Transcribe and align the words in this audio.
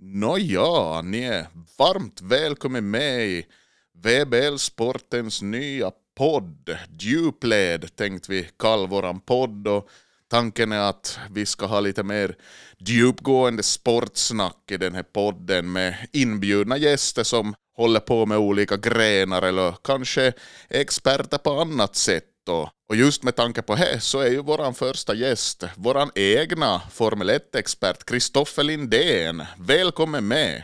Nåja, 0.00 1.02
ni 1.02 1.22
är 1.22 1.46
varmt 1.78 2.20
välkommen 2.22 2.90
med 2.90 3.26
i 3.26 3.46
VBL 3.92 4.56
Sportens 4.56 5.42
nya 5.42 5.90
podd. 6.16 6.78
Djupled 7.00 7.96
tänkte 7.96 8.32
vi 8.32 8.48
kalla 8.58 8.86
våran 8.86 9.20
podd 9.20 9.68
och 9.68 9.88
tanken 10.30 10.72
är 10.72 10.78
att 10.78 11.18
vi 11.30 11.46
ska 11.46 11.66
ha 11.66 11.80
lite 11.80 12.02
mer 12.02 12.36
djupgående 12.78 13.62
sportsnack 13.62 14.70
i 14.70 14.76
den 14.76 14.94
här 14.94 15.02
podden 15.02 15.72
med 15.72 16.08
inbjudna 16.12 16.76
gäster 16.76 17.24
som 17.24 17.54
håller 17.76 18.00
på 18.00 18.26
med 18.26 18.38
olika 18.38 18.76
grenar 18.76 19.42
eller 19.42 19.74
kanske 19.84 20.32
experter 20.68 21.38
på 21.38 21.60
annat 21.60 21.96
sätt. 21.96 22.24
Och, 22.48 22.68
och 22.88 22.96
just 22.96 23.22
med 23.22 23.36
tanke 23.36 23.62
på 23.62 23.74
det 23.74 24.00
så 24.00 24.20
är 24.20 24.30
ju 24.30 24.42
våran 24.42 24.74
första 24.74 25.14
gäst 25.14 25.64
våran 25.76 26.10
egna 26.14 26.80
Formel 26.90 27.30
1-expert 27.30 28.04
Kristoffer 28.04 28.62
Lindén. 28.62 29.42
Välkommen 29.58 30.28
med! 30.28 30.62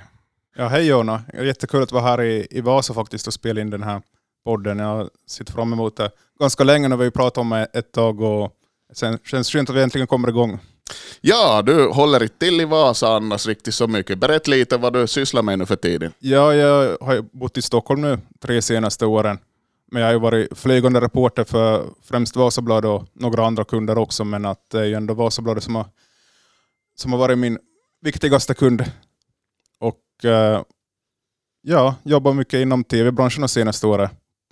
Ja, 0.57 0.69
hej 0.69 0.87
Jonna. 0.87 1.23
Jättekul 1.43 1.83
att 1.83 1.93
vara 1.93 2.03
här 2.03 2.23
i, 2.23 2.47
i 2.51 2.61
Vasa 2.61 2.95
faktiskt 2.95 3.27
och 3.27 3.35
spela 3.35 3.61
in 3.61 3.71
den 3.71 3.83
här 3.83 4.03
podden. 4.45 4.79
Jag 4.79 5.09
sitter 5.27 5.53
fram 5.53 5.73
emot 5.73 5.97
det 5.97 6.11
ganska 6.41 6.65
länge 6.65 6.89
nu. 6.89 6.97
Vi 6.97 7.11
pratat 7.11 7.39
om 7.39 7.51
det 7.51 7.67
ett 7.73 7.93
tag 7.93 8.21
och 8.21 8.53
sen 8.93 9.19
känns 9.25 9.49
det 9.49 9.53
skönt 9.53 9.71
att 9.71 9.77
vi 9.77 9.83
äntligen 9.83 10.07
kommer 10.07 10.29
igång. 10.29 10.59
Ja, 11.21 11.63
du 11.63 11.89
håller 11.89 12.23
inte 12.23 12.39
till 12.39 12.61
i 12.61 12.65
Vasa 12.65 13.09
annars 13.09 13.47
riktigt 13.47 13.75
så 13.75 13.87
mycket. 13.87 14.19
Berätta 14.19 14.51
lite 14.51 14.77
vad 14.77 14.93
du 14.93 15.07
sysslar 15.07 15.43
med 15.43 15.59
nu 15.59 15.67
för 15.67 15.77
tiden. 15.77 16.13
Ja, 16.19 16.55
jag 16.55 16.97
har 17.01 17.39
bott 17.39 17.59
i 17.59 17.63
Stockholm 17.63 18.01
nu 18.01 18.19
tre 18.41 18.63
senaste 18.63 19.07
åren. 19.07 19.39
Men 19.95 20.03
jag 20.03 20.09
har 20.09 20.13
ju 20.13 20.19
varit 20.19 20.59
flygande 20.59 21.01
reporter 21.01 21.45
för 21.45 21.91
främst 22.03 22.37
Vasabladet 22.37 22.89
och 22.89 23.05
några 23.13 23.47
andra 23.47 23.65
kunder 23.65 23.99
också. 23.99 24.25
Men 24.25 24.45
att 24.45 24.71
det 24.71 24.79
är 24.79 24.85
ju 24.85 24.95
ändå 24.95 25.15
Vasabladet 25.15 25.65
som 25.65 25.75
har, 25.75 25.87
som 26.95 27.13
har 27.13 27.19
varit 27.19 27.39
min 27.39 27.59
viktigaste 28.01 28.55
kund. 28.55 28.85
Och 29.81 30.25
eh, 30.25 30.63
ja, 31.63 31.95
jobbar 32.03 32.33
mycket 32.33 32.61
inom 32.61 32.85
tv-branschen 32.85 33.41
de 33.41 33.49
senaste 33.49 33.87
åren. 33.87 34.09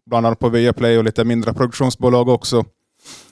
Bland 0.07 0.27
annat 0.27 0.39
på 0.39 0.49
Viaplay 0.49 0.99
och 0.99 1.05
lite 1.05 1.25
mindre 1.25 1.55
produktionsbolag 1.55 2.29
också. 2.29 2.65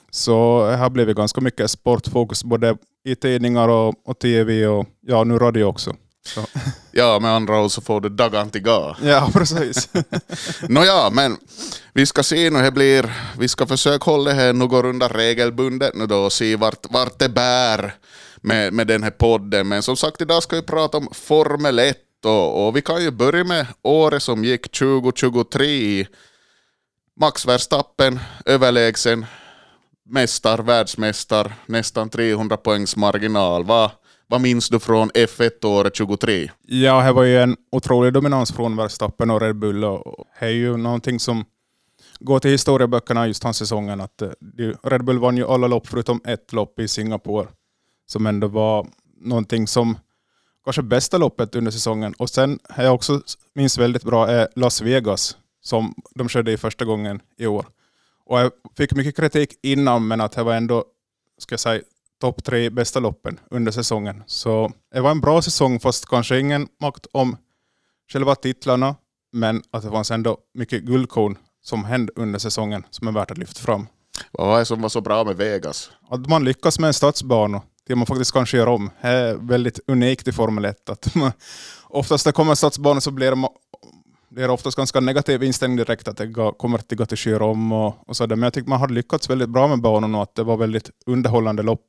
Så 0.09 0.67
det 0.67 0.77
har 0.77 0.89
blivit 0.89 1.17
ganska 1.17 1.41
mycket 1.41 1.71
sportfokus 1.71 2.43
både 2.43 2.77
i 3.03 3.15
tidningar 3.15 3.69
och, 3.69 3.93
och 4.05 4.19
tv 4.19 4.67
och 4.67 4.85
ja, 5.01 5.23
nu 5.23 5.37
radio 5.37 5.63
också. 5.63 5.95
Så. 6.25 6.45
Ja, 6.93 7.19
med 7.19 7.31
andra 7.31 7.61
ord 7.61 7.71
så 7.71 7.81
får 7.81 8.01
du 8.01 8.09
dagen 8.09 8.49
till 8.49 8.61
ga. 8.61 8.97
Ja, 9.03 9.29
precis. 9.33 9.89
Nåja, 10.69 11.09
men 11.09 11.37
vi 11.93 12.05
ska 12.05 12.23
se 12.23 12.49
nu 12.49 12.61
det 12.61 12.71
blir, 12.71 13.13
vi 13.37 13.47
ska 13.47 13.67
försöka 13.67 14.11
hålla 14.11 14.29
det 14.29 14.35
här 14.35 14.53
någorlunda 14.53 15.07
regelbundet 15.07 15.95
nu 15.95 16.07
då 16.07 16.17
och 16.17 16.33
se 16.33 16.55
vart, 16.55 16.91
vart 16.91 17.19
det 17.19 17.29
bär 17.29 17.95
med, 18.41 18.73
med 18.73 18.87
den 18.87 19.03
här 19.03 19.11
podden. 19.11 19.67
Men 19.67 19.83
som 19.83 19.97
sagt, 19.97 20.21
idag 20.21 20.43
ska 20.43 20.55
vi 20.55 20.61
prata 20.61 20.97
om 20.97 21.09
Formel 21.13 21.79
1 21.79 21.97
och, 22.25 22.67
och 22.67 22.75
vi 22.75 22.81
kan 22.81 23.03
ju 23.03 23.11
börja 23.11 23.43
med 23.43 23.67
året 23.81 24.23
som 24.23 24.43
gick 24.43 24.71
2023. 24.71 26.07
Max 27.19 27.45
Verstappen, 27.45 28.19
överlägsen, 28.45 29.25
mästar, 30.09 30.57
världsmästar, 30.57 31.53
nästan 31.65 32.09
300 32.09 32.57
poängs 32.57 32.95
marginal. 32.95 33.63
Vad, 33.63 33.91
vad 34.31 34.41
minns 34.41 34.69
du 34.69 34.79
från 34.79 35.11
F1 35.11 35.65
året 35.65 35.95
23? 35.95 36.51
Ja, 36.61 37.03
det 37.03 37.11
var 37.11 37.23
ju 37.23 37.41
en 37.41 37.57
otrolig 37.71 38.13
dominans 38.13 38.51
från 38.51 38.75
Verstappen 38.75 39.29
och 39.29 39.41
Red 39.41 39.55
Bull. 39.55 39.83
Och 39.83 40.25
det 40.39 40.45
är 40.45 40.49
ju 40.49 40.77
någonting 40.77 41.19
som 41.19 41.45
går 42.19 42.39
till 42.39 42.51
historieböckerna 42.51 43.27
just 43.27 43.43
den 43.43 43.53
säsongen. 43.53 44.01
Att 44.01 44.21
eh, 44.21 44.29
Red 44.83 45.03
Bull 45.03 45.19
vann 45.19 45.37
ju 45.37 45.47
alla 45.47 45.67
lopp 45.67 45.87
förutom 45.87 46.21
ett 46.25 46.53
lopp 46.53 46.79
i 46.79 46.87
Singapore. 46.87 47.47
Som 48.05 48.25
ändå 48.25 48.47
var 48.47 48.87
någonting 49.21 49.67
som 49.67 49.97
kanske 50.63 50.81
bästa 50.81 51.17
loppet 51.17 51.55
under 51.55 51.71
säsongen. 51.71 52.13
Och 52.17 52.29
sen 52.29 52.59
har 52.69 52.83
jag 52.83 52.95
också 52.95 53.21
minns 53.55 53.77
väldigt 53.77 54.03
bra 54.03 54.27
är 54.27 54.47
Las 54.55 54.81
Vegas 54.81 55.37
som 55.61 55.95
de 56.15 56.29
körde 56.29 56.51
i 56.51 56.57
första 56.57 56.85
gången 56.85 57.21
i 57.37 57.47
år. 57.47 57.65
Och 58.25 58.39
jag 58.39 58.51
fick 58.77 58.93
mycket 58.93 59.15
kritik 59.15 59.53
innan 59.63 60.07
men 60.07 60.21
att 60.21 60.31
det 60.31 60.43
var 60.43 60.53
ändå, 60.53 60.85
ska 61.37 61.53
jag 61.53 61.59
säga, 61.59 61.81
topp 62.21 62.43
tre 62.43 62.69
bästa 62.69 62.99
loppen 62.99 63.39
under 63.51 63.71
säsongen. 63.71 64.23
Så 64.27 64.71
det 64.93 65.01
var 65.01 65.11
en 65.11 65.21
bra 65.21 65.41
säsong 65.41 65.79
fast 65.79 66.05
kanske 66.05 66.39
ingen 66.39 66.67
makt 66.81 67.05
om 67.11 67.37
själva 68.13 68.35
titlarna. 68.35 68.95
Men 69.33 69.63
att 69.71 69.83
det 69.83 69.89
fanns 69.89 70.11
ändå 70.11 70.37
mycket 70.53 70.83
guldkorn 70.83 71.37
som 71.63 71.85
hände 71.85 72.13
under 72.15 72.39
säsongen 72.39 72.85
som 72.89 73.07
är 73.07 73.11
värt 73.11 73.31
att 73.31 73.37
lyfta 73.37 73.61
fram. 73.61 73.87
Vad 74.31 74.47
var 74.47 74.59
det 74.59 74.65
som 74.65 74.81
var 74.81 74.89
så 74.89 75.01
bra 75.01 75.23
med 75.23 75.37
Vegas? 75.37 75.91
Att 76.09 76.29
man 76.29 76.43
lyckas 76.43 76.79
med 76.79 76.87
en 76.87 76.93
stadsbana 76.93 77.61
det 77.87 77.95
man 77.95 78.05
faktiskt 78.05 78.31
kanske 78.31 78.57
gör 78.57 78.67
om 78.67 78.89
det 79.01 79.07
är 79.07 79.35
väldigt 79.35 79.79
unikt 79.87 80.27
i 80.27 80.31
Formel 80.31 80.65
1. 80.65 80.89
Att 80.89 81.15
man, 81.15 81.31
oftast 81.83 82.25
när 82.25 82.31
det 82.31 82.35
kommer 82.35 82.51
en 82.51 82.55
stadsbana 82.55 83.01
så 83.01 83.11
blir 83.11 83.29
det, 83.29 83.35
ma- 83.35 83.49
det 84.29 84.43
är 84.43 84.49
oftast 84.49 84.77
ganska 84.77 84.99
negativ 84.99 85.43
inställning 85.43 85.77
direkt 85.77 86.07
att 86.07 86.17
det 86.17 86.33
kommer 86.57 86.77
att 86.77 86.91
gå 86.91 87.05
till 87.05 87.17
köra 87.17 87.45
om. 87.45 87.71
Och, 87.71 88.09
och 88.09 88.17
så 88.17 88.25
där. 88.25 88.35
Men 88.35 88.43
jag 88.43 88.53
tycker 88.53 88.69
man 88.69 88.79
hade 88.79 88.93
lyckats 88.93 89.29
väldigt 89.29 89.49
bra 89.49 89.67
med 89.67 89.81
banan 89.81 90.15
och 90.15 90.23
att 90.23 90.35
det 90.35 90.43
var 90.43 90.57
väldigt 90.57 90.89
underhållande 91.05 91.63
lopp. 91.63 91.85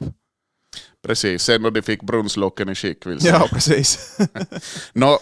Precis, 1.02 1.42
sen 1.42 1.62
när 1.62 1.70
de 1.70 1.82
fick 1.82 2.02
brunnslocken 2.02 2.68
i 2.68 2.74
skick 2.74 3.06
vill 3.06 3.20
säga. 3.20 3.34
Ja, 3.34 3.48
precis. 3.52 4.18
Nå, 4.92 5.18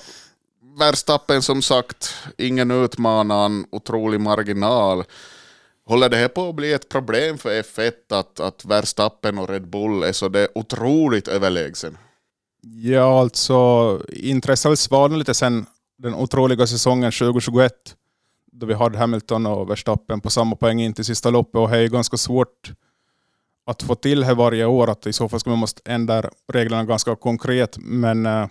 Verstappen 0.78 1.42
som 1.42 1.62
sagt, 1.62 2.14
ingen 2.38 2.70
utmanan, 2.70 3.66
otrolig 3.72 4.20
marginal. 4.20 5.04
Håller 5.84 6.08
det 6.08 6.16
här 6.16 6.28
på 6.28 6.48
att 6.48 6.54
bli 6.54 6.72
ett 6.72 6.88
problem 6.88 7.38
för 7.38 7.62
F1 7.62 7.92
att, 8.08 8.41
att 8.41 8.64
Verstappen 8.64 9.38
och 9.38 9.48
Red 9.48 9.68
Bull 9.68 10.02
är 10.02 10.12
så 10.12 10.28
det 10.28 10.41
är 10.41 10.48
otroligt 10.58 11.28
överlägsen? 11.28 11.98
Ja, 12.62 13.20
alltså 13.20 14.00
intresset 14.08 14.78
svalnat 14.78 15.18
lite 15.18 15.34
sen 15.34 15.66
den 15.98 16.14
otroliga 16.14 16.66
säsongen 16.66 17.12
2021 17.12 17.72
då 18.52 18.66
vi 18.66 18.74
hade 18.74 18.98
Hamilton 18.98 19.47
och 19.47 19.70
Verstappen 19.70 20.20
på 20.20 20.30
samma 20.30 20.56
poäng 20.56 20.80
in 20.80 20.94
till 20.94 21.04
sista 21.04 21.30
loppet 21.30 21.54
och 21.54 21.70
det 21.70 21.78
är 21.78 21.88
ganska 21.88 22.16
svårt 22.16 22.72
att 23.70 23.82
få 23.82 23.94
till 23.94 24.20
det 24.20 24.34
varje 24.34 24.64
år. 24.64 24.91
Att 24.91 25.06
I 25.06 25.12
så 25.12 25.28
fall 25.28 25.41
ska 25.41 25.50
man 25.50 25.58
måste 25.58 25.82
ändra 25.84 26.31
reglerna 26.53 26.84
ganska 26.84 27.16
konkret. 27.16 27.78
Men 27.78 28.26
eh, 28.26 28.47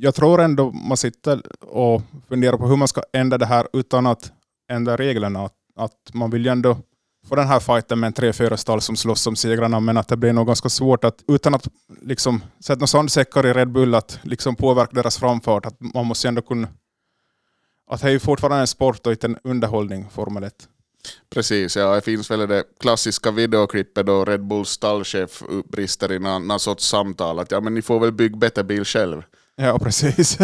jag 0.00 0.14
tror 0.14 0.40
ändå 0.40 0.70
man 0.70 0.96
sitter 0.96 1.42
och 1.64 2.02
funderar 2.28 2.56
på 2.56 2.66
hur 2.66 2.76
man 2.76 2.88
ska 2.88 3.02
ändra 3.12 3.38
det 3.38 3.46
här 3.46 3.68
utan 3.72 4.06
att 4.06 4.32
ändra 4.70 4.96
reglerna. 4.96 5.44
Att, 5.44 5.52
att 5.76 6.14
man 6.14 6.30
vill 6.30 6.44
ju 6.44 6.50
ändå 6.50 6.76
få 7.28 7.34
den 7.34 7.48
här 7.48 7.60
fighten 7.60 8.00
med 8.00 8.06
en 8.06 8.12
tre 8.12 8.32
fyra 8.32 8.56
stall 8.56 8.80
som 8.80 8.96
slåss 8.96 9.26
om 9.26 9.36
segrarna 9.36 9.80
men 9.80 9.96
att 9.96 10.08
det 10.08 10.16
blir 10.16 10.32
nog 10.32 10.46
ganska 10.46 10.68
svårt 10.68 11.04
att 11.04 11.24
utan 11.28 11.54
att 11.54 11.68
liksom, 12.02 12.44
sätta 12.60 12.78
några 12.78 12.86
sandsäckar 12.86 13.46
i 13.46 13.52
Red 13.52 13.72
Bull 13.72 13.94
att 13.94 14.18
liksom 14.22 14.56
påverka 14.56 14.92
deras 14.92 15.18
framfart. 15.18 15.66
Att 15.66 15.76
man 15.94 16.06
måste 16.06 16.28
ändå 16.28 16.42
kunna... 16.42 16.68
Att 17.90 18.00
det 18.00 18.08
är 18.08 18.12
ju 18.12 18.18
fortfarande 18.18 18.60
en 18.60 18.66
sport 18.66 19.06
och 19.06 19.12
inte 19.12 19.26
en 19.26 19.38
underhållning, 19.44 20.06
Formel 20.10 20.44
1. 20.44 20.68
Precis, 21.30 21.76
ja, 21.76 21.94
det 21.94 22.00
finns 22.00 22.30
väl 22.30 22.48
det 22.48 22.64
klassiska 22.80 23.30
videoklippet 23.30 24.06
då 24.06 24.24
Red 24.24 24.46
Bulls 24.46 24.68
stallchef 24.68 25.42
brister 25.72 26.12
i 26.12 26.18
någon, 26.18 26.46
någon 26.46 26.60
sorts 26.60 26.88
samtal 26.88 27.38
att 27.38 27.50
ja 27.50 27.60
men 27.60 27.74
ni 27.74 27.82
får 27.82 28.00
väl 28.00 28.12
bygga 28.12 28.36
bättre 28.36 28.64
bil 28.64 28.84
själv. 28.84 29.22
Ja, 29.56 29.78
precis. 29.78 30.38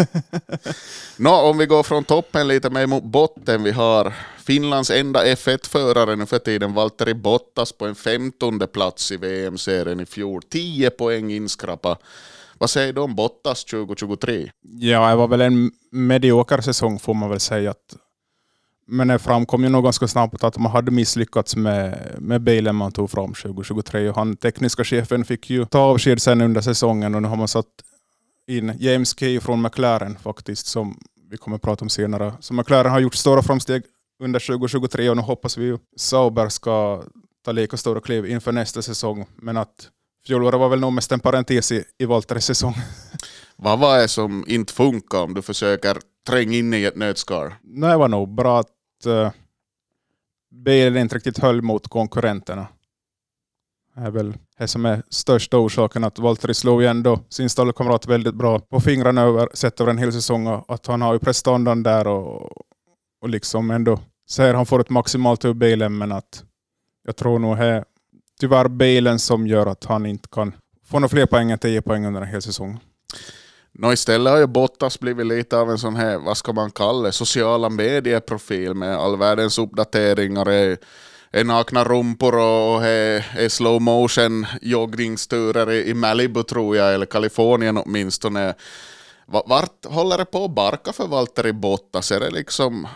Nå, 1.17 1.31
om 1.31 1.57
vi 1.57 1.65
går 1.65 1.83
från 1.83 2.03
toppen 2.03 2.47
lite 2.47 2.69
mer 2.69 2.87
mot 2.87 3.03
botten. 3.03 3.63
Vi 3.63 3.71
har 3.71 4.13
Finlands 4.37 4.89
enda 4.91 5.25
F1-förare 5.25 6.15
nu 6.15 6.25
för 6.25 6.39
tiden, 6.39 6.73
Valtteri 6.73 7.13
Bottas 7.13 7.71
på 7.71 7.85
en 7.85 7.95
femtonde 7.95 8.67
plats 8.67 9.11
i 9.11 9.17
VM-serien 9.17 9.99
i 9.99 10.05
fjol. 10.05 10.41
10 10.49 10.89
poäng 10.89 11.31
inskrappa. 11.31 11.97
Vad 12.57 12.69
säger 12.69 12.93
du 12.93 13.01
om 13.01 13.15
Bottas 13.15 13.65
2023? 13.65 14.51
ja, 14.61 15.09
det 15.09 15.15
var 15.15 15.27
väl 15.27 15.41
en 15.41 15.71
medioker 15.91 16.61
säsong 16.61 16.99
får 16.99 17.13
man 17.13 17.29
väl 17.29 17.39
säga. 17.39 17.71
Att, 17.71 17.95
men 18.91 19.07
det 19.07 19.19
framkom 19.19 19.63
ju 19.63 19.69
nog 19.69 19.83
ganska 19.83 20.07
snabbt 20.07 20.43
att 20.43 20.57
man 20.57 20.71
hade 20.71 20.91
misslyckats 20.91 21.55
med, 21.55 22.15
med 22.19 22.41
bilen 22.41 22.75
man 22.75 22.91
tog 22.91 23.09
fram 23.11 23.33
2023. 23.33 24.09
Och 24.09 24.15
han, 24.15 24.37
tekniska 24.37 24.83
chefen 24.83 25.25
fick 25.25 25.49
ju 25.49 25.65
ta 25.65 25.79
avsked 25.79 26.21
sen 26.21 26.41
under 26.41 26.61
säsongen 26.61 27.15
och 27.15 27.21
nu 27.21 27.27
har 27.27 27.35
man 27.35 27.47
satt 27.47 27.65
in 28.47 28.73
James 28.79 29.19
Key 29.19 29.39
från 29.39 29.61
McLaren 29.61 30.17
faktiskt, 30.17 30.67
som 30.67 30.97
vi 31.29 31.37
kommer 31.37 31.55
att 31.55 31.61
prata 31.61 31.85
om 31.85 31.89
senare. 31.89 32.33
Så 32.39 32.53
McLaren 32.53 32.91
har 32.91 32.99
gjort 32.99 33.15
stora 33.15 33.41
framsteg 33.41 33.83
under 34.23 34.39
2023 34.39 35.09
och 35.09 35.17
nu 35.17 35.23
hoppas 35.23 35.57
vi 35.57 35.65
ju 35.65 35.77
Sauber 35.97 36.49
ska 36.49 37.03
ta 37.45 37.51
lika 37.51 37.77
stora 37.77 38.01
kliv 38.01 38.25
inför 38.25 38.51
nästa 38.51 38.81
säsong. 38.81 39.25
Men 39.35 39.57
att 39.57 39.89
fjolåret 40.27 40.59
var 40.59 40.69
väl 40.69 40.79
nog 40.79 40.93
mest 40.93 41.11
en 41.11 41.19
parentes 41.19 41.71
i, 41.71 41.83
i 41.99 42.05
Valtteris 42.05 42.45
säsong. 42.45 42.75
Vad 43.55 43.79
var 43.79 43.97
det 43.97 44.07
som 44.07 44.45
inte 44.47 44.73
funkar 44.73 45.21
om 45.21 45.33
du 45.33 45.41
försöker 45.41 45.97
tränga 46.27 46.57
in 46.57 46.73
i 46.73 46.83
ett 46.83 46.95
nötskal? 46.95 47.53
Nej, 47.63 47.89
det 47.89 47.97
var 47.97 48.07
nog 48.07 48.35
bra 48.35 48.63
att 49.01 49.05
eh, 49.05 49.13
uh, 49.13 49.31
bilen 50.51 51.01
inte 51.01 51.15
riktigt 51.15 51.39
höll 51.39 51.61
mot 51.61 51.87
konkurrenterna. 51.87 52.67
Det 53.95 54.01
är 54.01 54.11
väl 54.11 54.33
det 54.57 54.67
som 54.67 54.85
är 54.85 55.03
största 55.09 55.57
orsaken 55.57 56.03
att 56.03 56.19
Valtteri 56.19 56.53
slog 56.53 56.81
ju 56.81 56.87
ändå 56.87 57.19
sin 57.29 57.49
stallkamrat 57.49 58.07
väldigt 58.07 58.35
bra 58.35 58.59
på 58.59 58.79
fingrarna 58.79 59.21
över, 59.21 59.49
sett 59.53 59.81
över 59.81 59.91
en 59.91 59.97
hel 59.97 60.13
säsong. 60.13 60.47
och 60.47 60.73
Att 60.73 60.87
han 60.87 61.01
har 61.01 61.13
ju 61.13 61.19
prestandan 61.19 61.83
där 61.83 62.07
och, 62.07 62.51
och 63.21 63.29
liksom 63.29 63.71
ändå 63.71 63.99
säger 64.29 64.53
han 64.53 64.65
får 64.65 64.81
ett 64.81 64.89
maximalt 64.89 65.45
ur 65.45 65.53
bilen 65.53 65.97
men 65.97 66.11
att 66.11 66.43
jag 67.03 67.15
tror 67.15 67.39
nog 67.39 67.57
det 67.57 67.65
är 67.65 67.85
tyvärr 68.39 68.67
bilen 68.67 69.19
som 69.19 69.47
gör 69.47 69.67
att 69.67 69.85
han 69.85 70.05
inte 70.05 70.29
kan 70.31 70.53
få 70.85 70.99
några 70.99 71.09
fler 71.09 71.25
poäng 71.25 71.51
än 71.51 71.59
10 71.59 71.81
poäng 71.81 72.05
under 72.05 72.21
en 72.21 72.27
hel 72.27 72.41
säsong. 72.41 72.79
Nå 73.73 73.93
istället 73.93 74.31
har 74.31 74.39
ju 74.39 74.47
Bottas 74.47 74.99
blivit 74.99 75.27
lite 75.27 75.57
av 75.57 75.71
en 75.71 75.77
sån 75.77 75.95
här, 75.95 76.17
vad 76.17 76.37
ska 76.37 76.53
man 76.53 76.71
kalla 76.71 77.01
det, 77.01 77.11
sociala 77.11 77.69
medieprofil 77.69 78.73
med 78.73 78.97
all 78.97 79.17
världens 79.17 79.57
uppdateringar, 79.57 80.49
är, 80.49 80.77
är 81.31 81.43
nakna 81.43 81.83
rumpor 81.83 82.35
och, 82.35 82.75
och 82.75 82.85
är, 82.85 83.25
är 83.37 83.49
slow 83.49 83.81
motion 83.81 84.45
joggningsturer 84.61 85.71
i, 85.71 85.89
i 85.89 85.93
Malibu 85.93 86.43
tror 86.43 86.77
jag, 86.77 86.93
eller 86.93 87.05
Kalifornien 87.05 87.77
åtminstone. 87.77 88.53
Vart 89.25 89.85
håller 89.85 90.17
det 90.17 90.25
på 90.25 90.45
att 90.45 90.55
barka 90.55 90.93
för 90.93 91.07
Valtteri 91.07 91.53
Bottas? 91.53 92.11
Är 92.11 92.19
det 92.19 92.29
liksom, 92.29 92.87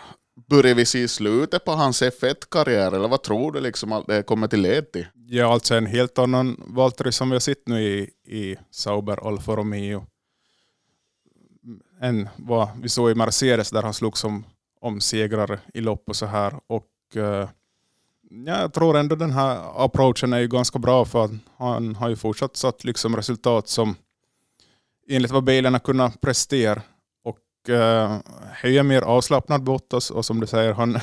börjar 0.50 0.74
vi 0.74 0.86
se 0.86 1.08
slutet 1.08 1.64
på 1.64 1.72
hans 1.72 2.02
F1-karriär, 2.02 2.92
eller 2.92 3.08
vad 3.08 3.22
tror 3.22 3.52
du 3.52 3.60
liksom 3.60 3.92
att 3.92 4.06
det 4.06 4.22
kommer 4.22 4.48
till 4.48 4.60
led 4.60 4.92
till? 4.92 5.06
Ja, 5.28 5.52
alltså 5.52 5.74
en 5.74 5.86
helt 5.86 6.18
annan 6.18 6.60
Valtteri 6.66 7.12
som 7.12 7.30
vi 7.30 7.34
har 7.34 7.40
sett 7.40 7.68
nu 7.68 7.82
i, 7.82 8.10
i 8.26 8.56
Sauber 8.70 9.28
Alfa 9.28 9.52
Romeo 9.56 10.06
än 12.00 12.28
vad 12.36 12.68
vi 12.82 12.88
såg 12.88 13.10
i 13.10 13.14
Mercedes 13.14 13.70
där 13.70 13.82
han 13.82 13.94
slog 13.94 14.18
som 14.18 14.44
om 14.80 15.00
segrar 15.00 15.60
i 15.74 15.80
lopp 15.80 16.08
och 16.08 16.16
så 16.16 16.26
här. 16.26 16.54
Och, 16.66 16.86
uh, 17.16 17.48
ja, 18.30 18.60
jag 18.60 18.72
tror 18.72 18.96
ändå 18.96 19.16
den 19.16 19.30
här 19.30 19.84
approachen 19.84 20.32
är 20.32 20.38
ju 20.38 20.48
ganska 20.48 20.78
bra 20.78 21.04
för 21.04 21.38
han 21.56 21.94
har 21.94 22.08
ju 22.08 22.16
fortsatt 22.16 22.56
satt 22.56 22.84
liksom 22.84 23.16
resultat 23.16 23.68
som 23.68 23.94
enligt 25.08 25.30
vad 25.30 25.44
bilarna 25.44 25.78
kunnat 25.78 26.20
prestera. 26.20 26.82
Och 27.24 27.70
eh, 27.70 28.20
uh, 28.64 28.76
är 28.76 28.82
mer 28.82 29.02
avslappnad 29.02 29.62
Bottas 29.62 29.94
alltså, 29.94 30.14
och 30.14 30.24
som 30.24 30.40
du 30.40 30.46
säger, 30.46 30.72
han, 30.72 30.98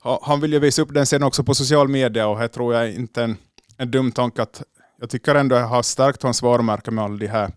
han 0.22 0.40
vill 0.40 0.52
ju 0.52 0.58
visa 0.58 0.82
upp 0.82 0.94
den 0.94 1.06
sen 1.06 1.22
också 1.22 1.44
på 1.44 1.54
social 1.54 1.88
media 1.88 2.28
och 2.28 2.38
här 2.38 2.48
tror 2.48 2.74
jag 2.74 2.92
inte 2.92 3.22
en, 3.22 3.36
en 3.76 3.90
dum 3.90 4.12
tanke 4.12 4.42
att 4.42 4.62
jag 5.00 5.10
tycker 5.10 5.34
ändå 5.34 5.54
att 5.56 5.60
jag 5.60 5.68
har 5.68 5.82
stärkt 5.82 6.22
hans 6.22 6.42
varumärke 6.42 6.90
med 6.90 7.04
alla 7.04 7.16
de 7.16 7.26
här 7.26 7.52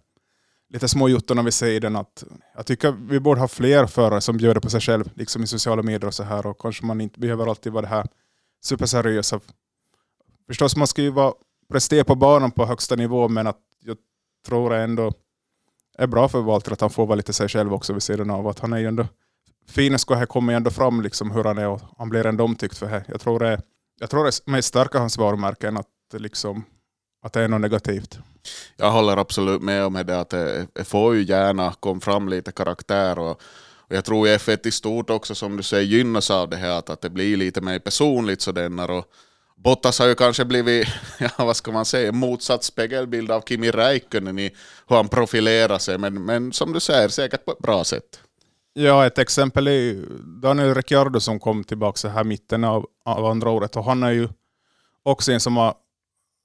lite 0.73 0.87
småjotton 0.87 1.39
om 1.39 1.45
vi 1.45 1.51
säger 1.51 1.79
den. 1.79 1.95
Att 1.95 2.23
jag 2.55 2.65
tycker 2.65 2.91
vi 2.91 3.19
borde 3.19 3.39
ha 3.39 3.47
fler 3.47 3.85
förare 3.85 4.21
som 4.21 4.37
bjuder 4.37 4.61
på 4.61 4.69
sig 4.69 4.81
själv 4.81 5.09
liksom 5.15 5.43
i 5.43 5.47
sociala 5.47 5.83
medier 5.83 6.05
och 6.07 6.13
så 6.13 6.23
här. 6.23 6.45
Och 6.45 6.61
kanske 6.61 6.85
man 6.85 7.01
inte 7.01 7.19
behöver 7.19 7.47
alltid 7.47 7.71
vara 7.71 7.81
det 7.81 7.87
här 7.87 8.07
superseriösa. 8.63 9.39
Förstås, 10.47 10.75
man 10.75 10.87
ska 10.87 11.01
ju 11.01 11.09
vara, 11.09 11.33
prestera 11.71 12.03
på 12.03 12.15
banan 12.15 12.51
på 12.51 12.65
högsta 12.65 12.95
nivå, 12.95 13.27
men 13.29 13.47
att 13.47 13.59
jag 13.83 13.97
tror 14.47 14.69
det 14.69 14.77
ändå 14.77 15.11
är 15.97 16.07
bra 16.07 16.27
för 16.27 16.41
Walter 16.41 16.71
att 16.71 16.81
han 16.81 16.89
får 16.89 17.05
vara 17.05 17.15
lite 17.15 17.33
sig 17.33 17.49
själv 17.49 17.73
också 17.73 17.93
vid 17.93 18.03
sidan 18.03 18.29
av. 18.29 18.47
Att 18.47 18.59
han 18.59 18.73
är 18.73 18.77
ju 18.77 18.87
ändå, 18.87 19.07
Finesko 19.67 20.13
här 20.13 20.25
kommer 20.25 20.53
ju 20.53 20.57
ändå 20.57 20.71
fram 20.71 21.01
liksom 21.01 21.31
hur 21.31 21.43
han 21.43 21.57
är 21.57 21.67
och 21.67 21.81
han 21.97 22.09
blir 22.09 22.25
ändå 22.25 22.43
omtyckt 22.43 22.77
för 22.77 22.89
det. 22.89 23.03
Jag 23.07 23.21
tror 23.21 23.39
det, 23.39 23.61
jag 23.99 24.09
tror 24.09 24.23
det 24.23 24.29
är 24.29 24.51
mest 24.51 24.67
starka 24.67 24.99
hans 24.99 25.17
varumärken 25.17 25.77
att, 25.77 25.87
liksom, 26.13 26.63
att 27.21 27.33
det 27.33 27.41
är 27.41 27.47
något 27.47 27.61
negativt. 27.61 28.19
Jag 28.78 28.92
håller 28.92 29.18
absolut 29.18 29.62
med 29.62 29.86
om 29.86 29.94
det, 29.94 30.19
att 30.19 30.30
det, 30.30 30.68
får 30.84 31.16
ju 31.16 31.24
gärna 31.24 31.74
komma 31.80 32.01
fram 32.01 32.30
lite 32.30 32.51
karaktär. 32.51 33.19
Och, 33.19 33.42
och 33.78 33.95
jag 33.95 34.06
tror 34.06 34.28
F1 34.28 34.68
i 34.68 34.72
stort 34.72 35.10
också, 35.10 35.36
som 35.36 35.57
du 35.57 35.63
säger, 35.63 35.84
gynnas 35.84 36.31
av 36.31 36.50
det 36.50 36.57
här, 36.57 36.78
att, 36.80 36.90
att 36.90 37.01
det 37.01 37.10
blir 37.10 37.38
lite 37.38 37.62
mer 37.62 37.80
personligt. 37.80 38.42
Sådär, 38.42 38.92
och 38.92 39.06
Bottas 39.63 40.00
har 40.00 40.07
ju 40.07 40.16
kanske 40.16 40.45
blivit, 40.45 40.88
ja, 41.19 41.30
vad 41.38 41.56
ska 41.56 41.72
man 41.72 41.86
säga, 41.86 42.12
motsatt 42.12 42.63
spegelbild 42.63 43.31
av 43.31 43.42
Kimi 43.42 43.72
Räikkönen 43.72 44.40
i 44.40 44.56
hur 44.88 44.95
han 44.95 45.07
profilerar 45.07 45.78
sig, 45.78 45.98
men, 45.98 46.25
men 46.25 46.54
som 46.54 46.74
du 46.74 46.80
säger, 46.80 47.10
säkert 47.10 47.45
på 47.45 47.51
ett 47.51 47.60
bra 47.60 47.84
sätt. 47.84 48.19
Ja, 48.74 49.06
ett 49.06 49.18
exempel 49.18 49.68
är 49.68 50.06
Daniel 50.42 50.75
Ricciardo 50.75 51.19
som 51.19 51.40
kom 51.40 51.63
tillbaka 51.63 51.98
så 51.98 52.07
här 52.07 52.24
mitten 52.24 52.63
av, 52.63 52.86
av 53.06 53.25
andra 53.25 53.50
året 53.50 53.75
och 53.75 53.86
han 53.86 54.04
är 54.04 54.12
ju 54.12 54.30
också 55.04 55.31
en 55.31 55.40
som 55.40 55.57
har 55.57 55.74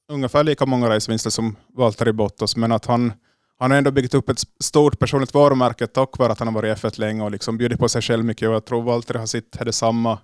ungefär 0.09 0.45
lika 0.45 0.67
många 0.67 0.89
racevinster 0.89 1.31
som 1.31 1.57
Valtteri 1.75 2.13
Bottas, 2.13 2.57
men 2.57 2.73
att 2.73 2.87
han, 2.87 3.13
han 3.59 3.71
har 3.71 3.79
ändå 3.79 3.91
byggt 3.91 4.15
upp 4.15 4.29
ett 4.29 4.41
stort 4.61 4.99
personligt 4.99 5.35
varumärke 5.35 5.87
tack 5.87 6.19
vare 6.19 6.33
att 6.33 6.39
han 6.39 6.49
har 6.49 6.55
varit 6.55 6.79
i 6.79 6.81
F1 6.81 7.01
länge 7.01 7.23
och 7.23 7.31
liksom 7.31 7.59
bjudit 7.59 7.79
på 7.79 7.89
sig 7.89 8.03
själv 8.03 8.25
mycket. 8.25 8.49
Och 8.49 8.55
jag 8.55 8.65
tror 8.65 8.83
Valtteri 8.83 9.19
har 9.19 9.27
sitt 9.27 9.57
hade 9.57 9.73
samma, 9.73 10.19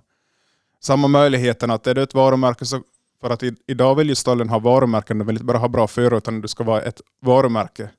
samma 0.81 1.09
möjligheten 1.09 1.71
att 1.71 1.87
är 1.87 1.95
du 1.95 2.03
ett 2.03 2.15
varumärke 2.15 2.65
så 2.65 2.83
för 3.21 3.31
att 3.31 3.43
i, 3.43 3.55
idag 3.67 3.95
vill 3.95 4.09
ju 4.09 4.15
stallen 4.15 4.49
ha 4.49 4.59
varumärken, 4.59 5.19
de 5.19 5.27
vill 5.27 5.37
inte 5.37 5.45
bara 5.45 5.59
ha 5.59 5.69
bra 5.69 5.87
förare 5.87 6.19
utan 6.19 6.41
du 6.41 6.49
ska 6.49 6.65
vara 6.65 6.83
ett 6.83 7.01
varumärke 7.23 7.91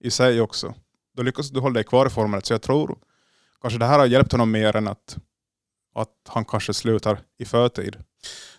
i 0.00 0.10
sig 0.10 0.40
också. 0.40 0.74
Då 1.16 1.22
lyckas 1.22 1.50
du 1.50 1.60
hålla 1.60 1.74
dig 1.74 1.84
kvar 1.84 2.06
i 2.06 2.10
Formel 2.10 2.38
1, 2.38 2.46
så 2.46 2.54
jag 2.54 2.62
tror 2.62 2.98
kanske 3.62 3.78
det 3.78 3.86
här 3.86 3.98
har 3.98 4.06
hjälpt 4.06 4.32
honom 4.32 4.50
mer 4.50 4.76
än 4.76 4.88
att, 4.88 5.16
att 5.94 6.08
han 6.28 6.44
kanske 6.44 6.74
slutar 6.74 7.18
i 7.38 7.44
förtid. 7.44 7.96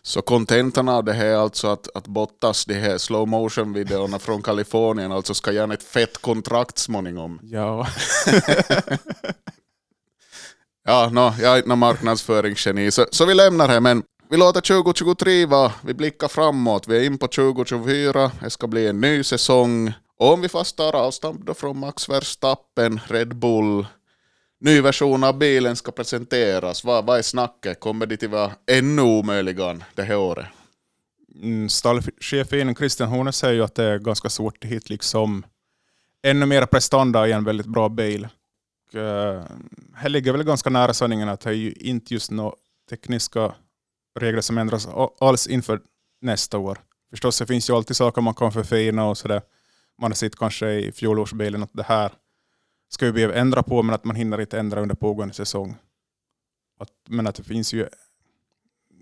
Så 0.02 0.22
kontentan 0.22 0.90
av 0.90 1.04
det 1.04 1.14
här 1.14 1.26
är 1.26 1.36
alltså 1.36 1.68
att, 1.68 1.96
att 1.96 2.08
Bottas, 2.08 2.66
de 2.66 2.74
här 2.74 2.98
slow 2.98 3.28
motion 3.28 3.74
videorna 3.74 4.20
från 4.20 4.42
Kalifornien, 4.42 5.12
alltså 5.12 5.34
ska 5.34 5.52
göra 5.52 5.74
ett 5.74 5.84
fett 5.84 6.18
kontrakt 6.18 6.78
småningom. 6.78 7.40
Ja. 7.44 7.88
ja, 10.86 11.10
no, 11.10 11.34
jag 11.42 11.54
är 11.54 11.58
inte 11.58 11.70
någon 11.70 11.80
marknadsföringsgeni, 11.80 12.92
så, 12.92 13.06
så 13.12 13.26
vi 13.26 13.34
lämnar 13.34 13.68
det. 13.68 13.80
Men 13.80 14.04
vi 14.30 14.38
låter 14.38 14.62
2023 14.62 15.46
vara, 15.46 15.72
vi 15.82 15.94
blickar 15.94 16.28
framåt, 16.28 16.88
vi 16.88 16.98
är 16.98 17.04
in 17.04 17.18
på 17.18 17.28
2024, 17.28 18.32
det 18.42 18.50
ska 18.50 18.68
bli 18.68 18.88
en 18.88 19.02
ny 19.02 19.24
säsong. 19.24 19.94
Och 20.20 20.34
om 20.34 20.42
vi 20.42 20.50
fast 20.50 20.78
tar 20.78 20.96
avstamp 20.96 21.46
då 21.46 21.54
från 21.54 21.80
Max 21.80 22.10
Verstappen, 22.10 23.00
Red 23.08 23.36
Bull, 23.36 23.86
ny 24.60 24.82
version 24.82 25.24
av 25.24 25.38
bilen 25.38 25.76
ska 25.76 25.92
presenteras. 25.92 26.84
Vad, 26.84 27.06
vad 27.06 27.18
är 27.18 27.22
snacket? 27.22 27.80
Kommer 27.80 28.06
det 28.06 28.24
att 28.24 28.30
vara 28.30 28.52
ännu 28.72 29.02
omöjligare 29.02 29.80
det 29.96 30.04
här 30.04 30.18
året? 30.18 30.46
Mm, 31.42 31.70
stallchefen 31.70 32.76
Christian 32.76 33.10
Horner 33.10 33.32
säger 33.32 33.54
ju 33.54 33.64
att 33.64 33.76
det 33.76 33.84
är 33.84 34.00
ganska 34.00 34.30
svårt 34.30 34.64
att 34.64 34.70
hitta 34.70 34.86
liksom 34.90 35.46
ännu 36.24 36.46
mer 36.46 36.66
prestanda 36.66 37.28
i 37.28 37.32
en 37.32 37.44
väldigt 37.44 37.68
bra 37.68 37.90
bil. 37.90 38.28
Och, 38.88 38.96
uh, 38.96 39.44
här 39.96 40.10
ligger 40.10 40.32
väl 40.32 40.44
ganska 40.44 40.70
nära 40.70 40.94
sanningen 40.94 41.30
att 41.30 41.42
det 41.42 41.50
är 41.50 41.54
ju 41.54 41.72
inte 41.72 42.14
just 42.14 42.32
några 42.32 42.56
tekniska 42.90 43.56
regler 44.20 44.42
som 44.42 44.58
ändras 44.58 44.88
alls 45.20 45.48
inför 45.48 45.82
nästa 46.22 46.58
år. 46.58 46.80
Förstås 47.10 47.40
det 47.40 47.46
finns 47.46 47.70
ju 47.70 47.74
alltid 47.74 47.96
saker 47.96 48.22
man 48.22 48.34
kan 48.34 48.52
förfina 48.52 49.06
och 49.06 49.18
sådär. 49.18 49.42
Man 50.02 50.12
har 50.12 50.16
sett 50.16 50.36
kanske 50.36 50.70
i 50.70 50.92
fjolårsbilen 50.92 51.64
att 51.64 51.74
det 51.74 51.84
här 51.84 52.12
ska 52.90 53.12
behöva 53.12 53.34
ändra 53.34 53.64
på 53.64 53.84
men 53.84 53.96
att 53.96 54.04
man 54.04 54.16
hinner 54.16 54.42
inte 54.42 54.60
ändra 54.60 54.82
under 54.82 54.96
pågående 54.96 55.34
säsong. 55.34 55.78
Att, 56.80 56.90
men 57.08 57.28
att 57.28 57.36
det 57.36 57.44
finns 57.44 57.74
ju 57.74 57.88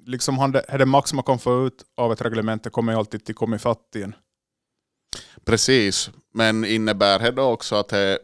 liksom 0.05 0.37
han 0.37 0.51
det, 0.51 0.85
max 0.85 1.13
man 1.13 1.23
kan 1.23 1.39
få 1.39 1.67
ut 1.67 1.85
av 1.97 2.11
ett 2.11 2.21
reglement 2.21 2.63
det 2.63 2.69
kommer 2.69 2.93
ju 2.93 2.99
alltid 2.99 3.25
till 3.25 3.35
komma 3.35 3.55
ifatt 3.55 3.95
igen. 3.95 4.15
Precis, 5.45 6.09
men 6.33 6.65
innebär 6.65 7.19
det 7.19 7.31
då 7.31 7.43
också 7.43 7.75
att 7.75 7.89
det 7.89 8.19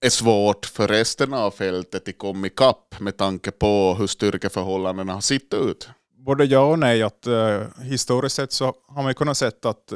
är 0.00 0.10
svårt 0.10 0.66
för 0.66 0.88
resten 0.88 1.34
av 1.34 1.50
fältet 1.50 2.08
att 2.08 2.18
komma 2.18 2.46
ikapp 2.46 3.00
med 3.00 3.16
tanke 3.16 3.50
på 3.50 3.94
hur 3.98 4.06
styrkeförhållandena 4.06 5.12
har 5.12 5.20
sett 5.20 5.54
ut? 5.54 5.88
Både 6.16 6.44
ja 6.44 6.60
och 6.60 6.78
nej. 6.78 7.02
Att, 7.02 7.26
uh, 7.26 7.62
historiskt 7.82 8.36
sett 8.36 8.52
så 8.52 8.74
har 8.88 9.02
man 9.02 9.14
kunnat 9.14 9.36
se 9.36 9.46
att 9.62 9.92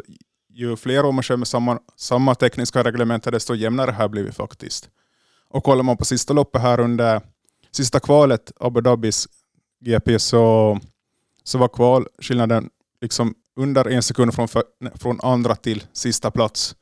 ju 0.56 0.76
fler 0.76 1.04
år 1.04 1.12
man 1.12 1.22
kör 1.22 1.36
med 1.36 1.48
samma, 1.48 1.78
samma 1.96 2.34
tekniska 2.34 2.82
reglement, 2.82 3.24
desto 3.24 3.54
jämnare 3.54 3.90
har 3.90 4.08
blir 4.08 4.22
vi 4.22 4.32
faktiskt. 4.32 4.90
Och 5.50 5.64
kollar 5.64 5.82
man 5.82 5.96
på 5.96 6.04
sista 6.04 6.32
loppet 6.32 6.62
här 6.62 6.80
under 6.80 7.20
sista 7.70 8.00
kvalet, 8.00 8.52
Abu 8.60 8.80
Dhabis 8.80 9.28
GP, 9.80 10.18
så, 10.18 10.78
så 11.44 11.58
var 11.58 11.68
kvalskillnaden 11.68 12.70
liksom 13.00 13.34
under 13.56 13.88
en 13.88 14.02
sekund 14.02 14.34
från, 14.34 14.48
för, 14.48 14.62
från 14.94 15.20
andra 15.22 15.54
till 15.54 15.84
sista 15.92 16.30
plats. 16.30 16.76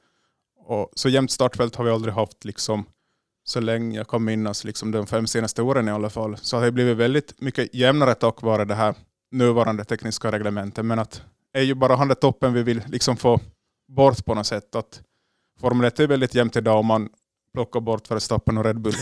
Och 0.66 0.90
så 0.94 1.08
jämnt 1.08 1.30
startfält 1.30 1.76
har 1.76 1.84
vi 1.84 1.90
aldrig 1.90 2.14
haft 2.14 2.44
liksom, 2.44 2.84
så 3.44 3.60
länge 3.60 3.98
jag 3.98 4.08
kan 4.08 4.24
minnas, 4.24 4.64
liksom 4.64 4.90
de 4.90 5.06
fem 5.06 5.26
senaste 5.26 5.62
åren 5.62 5.88
i 5.88 5.90
alla 5.90 6.10
fall. 6.10 6.36
Så 6.36 6.56
det 6.56 6.66
har 6.66 6.70
blivit 6.70 6.96
väldigt 6.96 7.40
mycket 7.40 7.74
jämnare 7.74 8.14
tack 8.14 8.42
vare 8.42 8.64
det 8.64 8.74
här 8.74 8.94
nuvarande 9.30 9.84
tekniska 9.84 10.32
reglementet. 10.32 10.84
Men 10.84 10.98
att 10.98 11.22
är 11.52 11.62
ju 11.62 11.74
bara 11.74 11.96
han 11.96 12.14
toppen 12.14 12.52
vi 12.52 12.62
vill 12.62 12.82
liksom 12.86 13.16
få 13.16 13.40
bort 13.88 14.24
på 14.24 14.34
något 14.34 14.46
sätt. 14.46 14.74
Att 14.74 15.00
Formel 15.60 15.86
1 15.86 16.00
är 16.00 16.06
väldigt 16.06 16.34
jämnt 16.34 16.56
idag 16.56 16.78
om 16.78 16.86
man 16.86 17.08
plockar 17.52 17.80
bort 17.80 18.10
Verstappen 18.10 18.58
och 18.58 18.64
Red 18.64 18.80
Bull. 18.80 18.94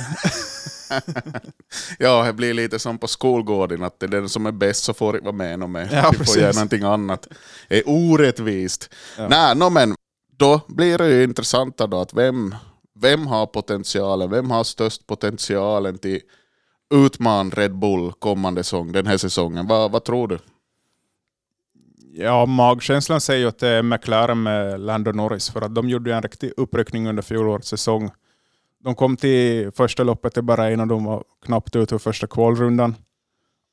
ja, 1.99 2.25
det 2.25 2.33
blir 2.33 2.55
lite 2.55 2.79
som 2.79 2.99
på 2.99 3.09
skolgården, 3.09 3.83
att 3.83 4.01
det 4.01 4.07
är 4.07 4.11
den 4.11 4.29
som 4.29 4.47
är 4.47 4.53
bäst 4.53 4.85
så 4.85 4.95
får 4.95 5.21
vara 5.23 5.33
med. 5.33 5.71
med. 5.71 5.89
Ja, 5.93 6.12
Vi 6.19 6.25
får 6.25 6.39
göra 6.39 6.53
någonting 6.53 6.83
annat. 6.83 7.29
Det 7.69 7.79
är 7.79 7.83
orättvist. 7.87 8.95
Ja. 9.19 9.29
Nej, 9.29 9.57
no, 9.57 9.71
men 9.71 9.95
då 10.37 10.61
blir 10.69 10.99
det 10.99 11.09
ju 11.09 11.25
intressant 11.25 11.77
då 11.77 12.01
att 12.01 12.15
vem, 12.15 12.55
vem 12.95 13.27
har 13.27 13.47
potentialen, 13.47 14.31
vem 14.31 14.51
har 14.51 14.65
störst 14.65 15.07
potentialen 15.07 15.99
till 15.99 16.21
utman 16.95 17.51
Red 17.51 17.79
Bull 17.79 18.12
kommande 18.12 18.65
säsong, 18.65 18.93
den 18.93 19.07
här 19.07 19.17
säsongen? 19.17 19.67
Va, 19.67 19.89
vad 19.89 20.05
tror 20.05 20.29
du? 20.29 20.39
Ja, 22.14 22.47
magkänslan 22.47 23.21
säger 23.21 23.47
att 23.47 23.59
det 23.59 23.69
är 23.69 23.83
McLaren 23.83 24.42
med 24.42 24.81
Lando 24.81 25.12
Norris, 25.12 25.50
för 25.50 25.61
att 25.61 25.75
de 25.75 25.88
gjorde 25.88 26.14
en 26.14 26.23
riktig 26.23 26.52
uppryckning 26.57 27.09
under 27.09 27.23
fjolårets 27.23 27.69
säsong. 27.69 28.11
De 28.85 28.95
kom 28.95 29.16
till 29.16 29.71
första 29.71 30.02
loppet 30.02 30.37
i 30.37 30.42
Bahrain 30.42 30.81
och 30.81 30.87
de 30.87 31.04
var 31.04 31.25
knappt 31.45 31.76
ute 31.76 31.95
ur 31.95 31.99
första 31.99 32.26
kvalrundan. 32.26 32.95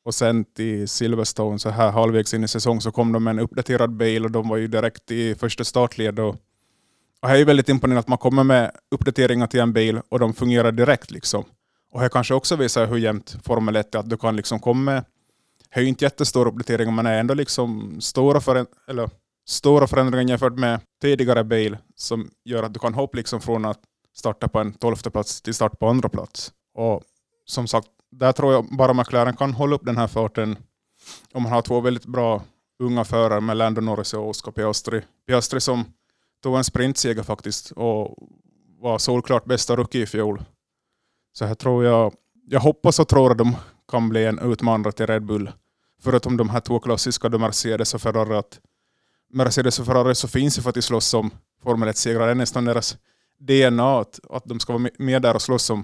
Och 0.05 0.15
sen 0.15 0.46
till 0.46 0.88
Silverstone, 0.88 1.60
så 1.60 1.69
här 1.69 1.91
halvvägs 1.91 2.34
in 2.34 2.43
i 2.43 2.48
säsong, 2.48 2.81
så 2.81 2.91
kom 2.91 3.12
de 3.12 3.24
med 3.24 3.31
en 3.31 3.39
uppdaterad 3.39 3.98
bil 3.98 4.25
och 4.25 4.31
de 4.31 4.50
var 4.50 4.58
ju 4.58 4.67
direkt 4.67 5.12
i 5.12 5.36
första 5.36 5.63
startled 5.63 6.19
och, 6.19 6.36
Och 7.22 7.27
det 7.27 7.29
är 7.29 7.38
ju 7.38 7.46
väldigt 7.46 7.69
imponerande 7.69 8.00
att 8.00 8.08
man 8.08 8.17
kommer 8.17 8.43
med 8.43 8.72
uppdateringar 8.91 9.48
till 9.48 9.60
en 9.60 9.74
bil 9.74 10.01
och 10.10 10.19
de 10.19 10.34
fungerar 10.34 10.72
direkt. 10.72 11.12
liksom. 11.12 11.43
Och 11.91 12.01
det 12.01 12.10
kanske 12.10 12.34
också 12.34 12.55
visar 12.55 12.88
hur 12.88 12.98
jämnt 12.98 13.38
Formel 13.43 13.75
1 13.75 13.96
är, 13.96 14.00
att 14.00 14.10
du 14.10 14.17
kan 14.17 14.36
liksom 14.36 14.60
komma 14.60 14.91
med, 14.91 15.03
det 15.74 15.80
är 15.80 15.82
ju 15.82 15.90
inte 15.90 16.06
jättestora 16.06 16.50
uppdateringar 16.50 16.92
men 16.92 17.06
är 17.06 17.20
ändå 17.20 17.34
liksom 17.34 18.02
stora, 18.02 18.42
föränd 18.42 18.68
eller, 18.88 19.10
stora 19.48 19.88
förändringar 19.88 20.30
jämfört 20.30 20.60
med 20.60 20.80
tidigare 21.02 21.44
bil 21.44 21.78
som 21.96 22.32
gör 22.46 22.64
att 22.64 22.74
du 22.74 22.80
kan 22.80 22.94
hoppa 22.94 23.18
liksom 23.18 23.42
från 23.42 23.66
att 23.66 23.80
starta 24.16 24.48
på 24.48 24.60
en 24.60 24.74
tolfte 24.74 25.12
plats 25.12 25.42
till 25.42 25.54
start 25.54 25.80
på 25.80 25.88
andra 25.88 26.10
plats. 26.10 26.54
Och 26.74 27.04
som 27.46 27.68
sagt, 27.68 27.88
där 28.12 28.32
tror 28.32 28.54
jag 28.54 28.78
bara 28.78 28.94
McLaren 28.94 29.36
kan 29.36 29.54
hålla 29.54 29.76
upp 29.76 29.86
den 29.86 29.98
här 29.98 30.08
farten 30.08 30.58
om 31.34 31.44
man 31.44 31.52
har 31.52 31.62
två 31.62 31.80
väldigt 31.82 32.06
bra 32.06 32.44
unga 32.84 33.04
förare 33.04 33.42
med 33.42 33.58
Lando 33.58 33.82
Norris 33.82 34.14
och 34.14 34.30
Oscar 34.30 34.52
Piastri. 34.52 35.02
Piastri 35.28 35.62
som 35.62 35.86
tog 36.44 36.58
en 36.58 36.64
sprintseger 36.64 37.24
faktiskt 37.24 37.72
och 37.72 38.18
var 38.80 38.98
solklart 38.98 39.46
bästa 39.46 39.76
rookie 39.76 40.02
i 40.02 40.06
fjol. 40.06 40.44
Så 41.34 41.46
här 41.46 41.56
tror 41.56 41.86
jag, 41.86 42.14
jag 42.46 42.60
hoppas 42.60 43.00
och 43.00 43.08
tror 43.08 43.32
att 43.32 43.38
de 43.38 43.56
kan 43.89 44.10
bli 44.10 44.25
en 44.25 44.39
utmanare 44.39 44.91
till 44.91 45.08
Red 45.08 45.25
Bull. 45.25 45.51
Förutom 46.01 46.38
de 46.38 46.50
här 46.50 46.60
två 46.60 46.79
klassiska, 46.79 47.29
de 47.29 47.41
Mercedes 47.41 47.93
och 47.93 48.01
Ferrari, 48.01 48.36
att 48.36 48.60
Mercedes 49.34 49.79
och 49.79 49.86
Ferrari 49.86 50.15
så 50.15 50.27
finns 50.27 50.58
ju 50.58 50.62
för 50.62 50.69
att 50.69 50.75
de 50.75 50.81
slåss 50.81 51.13
om 51.13 51.31
Formel 51.63 51.89
1-segrar. 51.89 52.25
Det 52.25 52.31
är 52.31 52.36
nästan 52.36 52.65
deras 52.65 52.98
DNA 53.39 54.00
att, 54.00 54.19
att 54.29 54.46
de 54.46 54.60
ska 54.60 54.74
vara 54.74 54.89
med 54.98 55.22
där 55.22 55.36
och 55.36 55.41
slåss 55.41 55.69
om, 55.69 55.84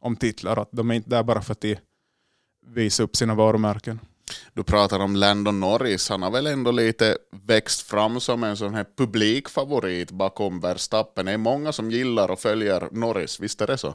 om 0.00 0.16
titlar. 0.16 0.56
Att 0.56 0.68
de 0.72 0.90
är 0.90 0.94
inte 0.94 1.10
där 1.10 1.22
bara 1.22 1.42
för 1.42 1.52
att 1.52 1.60
de 1.60 1.76
visar 2.66 3.04
upp 3.04 3.16
sina 3.16 3.34
varumärken. 3.34 4.00
Du 4.54 4.62
pratar 4.64 5.00
om 5.00 5.16
Landon 5.16 5.60
Norris, 5.60 6.08
han 6.08 6.22
har 6.22 6.30
väl 6.30 6.46
ändå 6.46 6.70
lite 6.70 7.18
växt 7.46 7.82
fram 7.82 8.20
som 8.20 8.44
en 8.44 8.56
sån 8.56 8.74
här 8.74 8.86
publikfavorit 8.96 10.10
bakom 10.10 10.60
Verstappen. 10.60 11.26
Det 11.26 11.32
är 11.32 11.38
många 11.38 11.72
som 11.72 11.90
gillar 11.90 12.30
och 12.30 12.40
följer 12.40 12.88
Norris, 12.92 13.40
visst 13.40 13.60
är 13.60 13.66
det 13.66 13.78
så? 13.78 13.94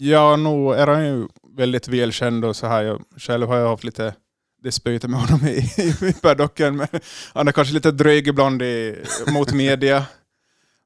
Ja, 0.00 0.36
nu 0.36 0.72
är 0.74 0.86
han 0.86 1.06
ju 1.06 1.28
väldigt 1.56 1.88
välkänd 1.88 2.44
och 2.44 2.56
så 2.56 2.66
här. 2.66 2.82
Jag, 2.82 3.02
själv 3.16 3.48
har 3.48 3.56
jag 3.56 3.68
haft 3.68 3.84
lite 3.84 4.14
dispyter 4.62 5.08
med 5.08 5.20
honom 5.20 5.46
i, 5.46 5.58
i 6.08 6.12
paddocken. 6.22 6.86
Han 7.34 7.48
är 7.48 7.52
kanske 7.52 7.74
lite 7.74 7.90
dryg 7.90 8.28
ibland 8.28 8.62
i, 8.62 9.04
mot 9.32 9.52
media. 9.52 10.06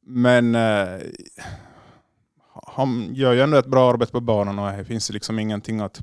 Men 0.07 0.55
eh, 0.55 1.01
han 2.67 3.15
gör 3.15 3.33
ju 3.33 3.41
ändå 3.41 3.57
ett 3.57 3.67
bra 3.67 3.91
arbete 3.91 4.13
på 4.13 4.21
banan 4.21 4.59
och 4.59 4.73
det 4.73 4.85
finns 4.85 5.11
liksom 5.11 5.39
ingenting 5.39 5.81
att, 5.81 6.01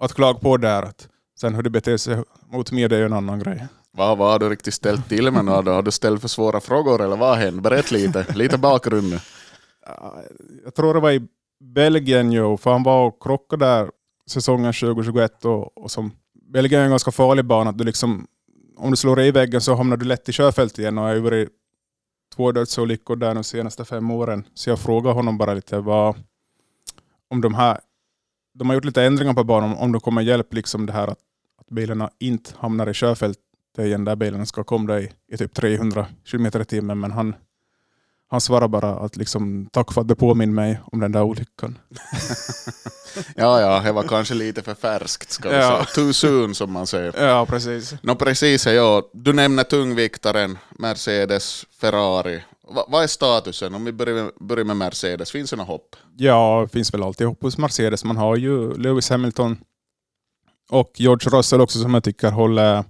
att 0.00 0.14
klaga 0.14 0.38
på 0.38 0.56
där. 0.56 0.82
Att, 0.82 1.08
sen 1.40 1.54
hur 1.54 1.62
det 1.62 1.70
beter 1.70 1.96
sig 1.96 2.22
mot 2.52 2.72
media 2.72 2.98
är 2.98 3.00
ju 3.00 3.06
en 3.06 3.12
annan 3.12 3.38
grej. 3.38 3.66
Vad, 3.90 4.18
vad 4.18 4.32
har 4.32 4.38
du 4.38 4.48
riktigt 4.48 4.74
ställt 4.74 5.08
till 5.08 5.30
med 5.30 5.44
nu? 5.44 5.50
Har 5.50 5.82
du 5.82 5.90
ställt 5.90 6.20
för 6.20 6.28
svåra 6.28 6.60
frågor 6.60 7.02
eller 7.02 7.16
vad 7.16 7.28
har 7.28 7.36
hänt? 7.36 7.62
Berätta 7.62 7.94
lite, 7.94 8.26
lite 8.34 8.58
bakgrund. 8.58 9.20
Jag 10.64 10.74
tror 10.74 10.94
det 10.94 11.00
var 11.00 11.10
i 11.10 11.28
Belgien 11.60 12.32
ju, 12.32 12.56
för 12.56 12.72
han 12.72 12.82
var 12.82 13.06
och 13.06 13.22
krockade 13.22 13.64
där 13.64 13.90
säsongen 14.30 14.72
2021 14.72 15.44
och, 15.44 15.78
och 15.78 15.90
som 15.90 16.12
Belgien 16.52 16.80
är 16.80 16.84
en 16.84 16.90
ganska 16.90 17.10
farlig 17.10 17.44
bana. 17.44 17.70
Att 17.70 17.78
du 17.78 17.84
liksom, 17.84 18.26
om 18.76 18.90
du 18.90 18.96
slår 18.96 19.16
dig 19.16 19.28
i 19.28 19.30
väggen 19.30 19.60
så 19.60 19.74
hamnar 19.74 19.96
du 19.96 20.04
lätt 20.04 20.28
i 20.28 20.32
körfält 20.32 20.78
igen 20.78 20.98
och 20.98 21.04
jag 21.04 21.08
har 21.08 21.14
ju 21.14 21.20
varit 21.20 21.48
två 22.36 22.52
dödsolyckor 22.52 23.16
där 23.16 23.34
de 23.34 23.44
senaste 23.44 23.84
fem 23.84 24.10
åren. 24.10 24.44
Så 24.54 24.70
jag 24.70 24.78
frågade 24.78 25.14
honom 25.14 25.38
bara 25.38 25.54
lite 25.54 25.80
vad, 25.80 26.16
om 27.30 27.40
de 27.40 27.54
här, 27.54 27.80
de 28.54 28.68
har 28.68 28.74
gjort 28.74 28.84
lite 28.84 29.02
ändringar 29.02 29.34
på 29.34 29.44
banan, 29.44 29.76
om 29.76 29.92
det 29.92 30.00
kommer 30.00 30.22
hjälp 30.22 30.54
liksom 30.54 30.86
det 30.86 30.92
här 30.92 31.08
att, 31.08 31.18
att 31.60 31.66
bilarna 31.70 32.10
inte 32.18 32.50
hamnar 32.58 32.88
i 32.88 32.94
körfält 32.94 33.38
igen 33.78 34.04
där 34.04 34.16
bilarna 34.16 34.46
ska 34.46 34.64
komma 34.64 35.00
i, 35.00 35.12
i 35.32 35.36
typ 35.36 35.54
300 35.54 36.06
km 36.30 36.46
i 36.46 36.64
timmen. 36.64 37.00
Men 37.00 37.10
han, 37.10 37.34
han 38.30 38.40
svarar 38.40 38.68
bara 38.68 38.90
att 38.94 39.16
liksom, 39.16 39.68
tack 39.72 39.92
för 39.92 40.00
att 40.00 40.08
du 40.08 40.14
påminner 40.14 40.54
mig 40.54 40.80
om 40.92 41.00
den 41.00 41.12
där 41.12 41.22
olyckan. 41.22 41.78
ja, 43.36 43.60
ja, 43.60 43.80
det 43.84 43.92
var 43.92 44.02
kanske 44.02 44.34
lite 44.34 44.62
för 44.62 44.74
färskt. 44.74 45.30
Ska 45.30 45.48
vi 45.48 45.54
Ja. 45.56 45.62
säga. 45.62 45.84
Too 45.84 46.12
soon 46.12 46.54
som 46.54 46.72
man 46.72 46.86
säger. 46.86 47.26
Ja, 47.26 47.46
precis. 47.46 47.94
Nå 48.02 48.14
precis, 48.14 48.66
ja. 48.66 49.02
Du 49.12 49.32
nämner 49.32 49.64
tungviktaren, 49.64 50.58
Mercedes, 50.78 51.66
Ferrari. 51.80 52.42
Va, 52.74 52.84
vad 52.88 53.02
är 53.02 53.06
statusen? 53.06 53.74
Om 53.74 53.84
vi 53.84 53.92
börjar, 53.92 54.32
börjar 54.40 54.64
med 54.64 54.76
Mercedes, 54.76 55.30
finns 55.32 55.50
det 55.50 55.56
något 55.56 55.66
hopp? 55.66 55.96
Ja, 56.16 56.60
det 56.66 56.72
finns 56.72 56.94
väl 56.94 57.02
alltid 57.02 57.26
hopp 57.26 57.42
hos 57.42 57.58
Mercedes. 57.58 58.04
Man 58.04 58.16
har 58.16 58.36
ju 58.36 58.74
Lewis 58.74 59.10
Hamilton 59.10 59.56
och 60.70 60.90
George 60.96 61.30
Russell 61.38 61.60
också 61.60 61.78
som 61.78 61.94
jag 61.94 62.04
tycker 62.04 62.30
håller 62.30 62.84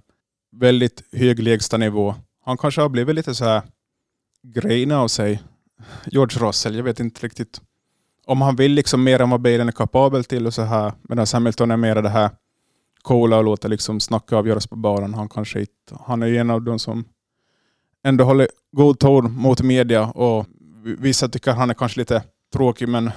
väldigt 0.55 1.03
hög 1.11 1.39
lägsta 1.43 1.77
nivå. 1.77 2.15
Han 2.45 2.57
kanske 2.57 2.81
har 2.81 2.89
blivit 2.89 3.15
lite 3.15 3.35
så 3.35 3.45
här 3.45 3.61
grejen 4.43 4.91
av 4.91 5.07
sig. 5.07 5.43
George 6.05 6.47
Russell, 6.47 6.75
jag 6.75 6.83
vet 6.83 6.99
inte 6.99 7.25
riktigt 7.25 7.61
om 8.25 8.41
han 8.41 8.55
vill 8.55 8.71
liksom 8.71 9.03
mer 9.03 9.21
än 9.21 9.29
vad 9.29 9.41
bilen 9.41 9.67
är 9.67 9.71
kapabel 9.71 10.23
till 10.23 10.47
och 10.47 10.53
så 10.53 10.61
här. 10.61 10.93
Medan 11.01 11.25
Hamilton 11.33 11.71
är 11.71 11.77
mer 11.77 11.95
det 11.95 12.09
här 12.09 12.29
coola 13.01 13.37
och 13.37 13.43
låter 13.43 13.69
liksom 13.69 13.99
snacka 13.99 14.35
avgöras 14.35 14.67
på 14.67 14.75
banan. 14.75 15.13
Han 15.13 15.29
kanske 15.29 15.59
inte, 15.59 15.97
han 16.05 16.23
är 16.23 16.27
ju 16.27 16.37
en 16.37 16.49
av 16.49 16.61
de 16.61 16.79
som 16.79 17.05
ändå 18.03 18.23
håller 18.23 18.47
god 18.71 18.99
ton 18.99 19.31
mot 19.31 19.61
media 19.61 20.05
och 20.05 20.45
vissa 20.83 21.29
tycker 21.29 21.51
han 21.51 21.69
är 21.69 21.73
kanske 21.73 21.99
lite 21.99 22.23
tråkig 22.53 22.89
men 22.89 23.11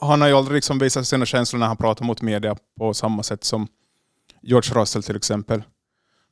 han 0.00 0.20
har 0.20 0.28
ju 0.28 0.34
aldrig 0.34 0.54
liksom 0.54 0.78
visat 0.78 1.06
sina 1.06 1.26
känslor 1.26 1.60
när 1.60 1.66
han 1.66 1.76
pratar 1.76 2.04
mot 2.04 2.22
media 2.22 2.56
på 2.78 2.94
samma 2.94 3.22
sätt 3.22 3.44
som 3.44 3.68
George 4.42 4.80
Russell 4.80 5.02
till 5.02 5.16
exempel. 5.16 5.62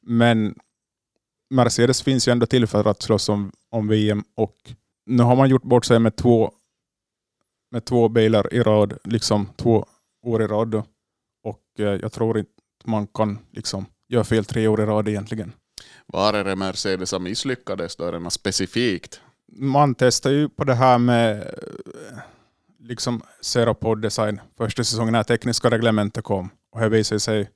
Men 0.03 0.55
Mercedes 1.51 2.03
finns 2.03 2.29
ju 2.29 2.33
ändå 2.33 2.47
till 2.47 2.67
för 2.67 2.89
att 2.89 3.03
slåss 3.03 3.29
om, 3.29 3.53
om 3.71 3.89
VM 3.89 4.25
och 4.35 4.57
nu 5.07 5.23
har 5.23 5.37
man 5.37 5.49
gjort 5.49 5.63
bort 5.63 5.85
sig 5.85 5.99
med 5.99 6.17
två, 6.17 6.53
med 7.71 7.85
två 7.85 8.09
bilar 8.09 8.55
i 8.55 8.63
rad, 8.63 8.99
liksom 9.05 9.49
två 9.57 9.87
år 10.23 10.43
i 10.43 10.47
rad. 10.47 10.69
Då. 10.69 10.85
Och 11.43 11.63
eh, 11.79 11.85
jag 11.85 12.13
tror 12.13 12.39
inte 12.39 12.51
man 12.85 13.07
kan 13.07 13.39
liksom 13.51 13.87
göra 14.09 14.25
fel 14.25 14.45
tre 14.45 14.69
år 14.69 14.81
i 14.81 14.85
rad 14.85 15.09
egentligen. 15.09 15.53
Var 16.07 16.35
är 16.35 16.45
det 16.45 16.57
Mercedes 16.57 17.13
har 17.13 17.21
misslyckades 17.21 17.97
då? 17.97 18.05
Är 18.05 18.13
det 18.13 18.31
specifikt? 18.31 19.21
Man 19.53 19.95
testar 19.95 20.31
ju 20.31 20.49
på 20.49 20.65
det 20.65 20.75
här 20.75 20.99
med 20.99 21.55
liksom 22.79 23.23
Zero 23.41 23.75
Pod 23.75 24.03
Design 24.03 24.41
första 24.57 24.85
säsongen 24.85 25.13
när 25.13 25.23
tekniska 25.23 25.71
reglementet 25.71 26.25
kom. 26.25 26.51
Och 26.73 26.81
det 26.81 26.89
visade 26.89 27.21
sig 27.21 27.51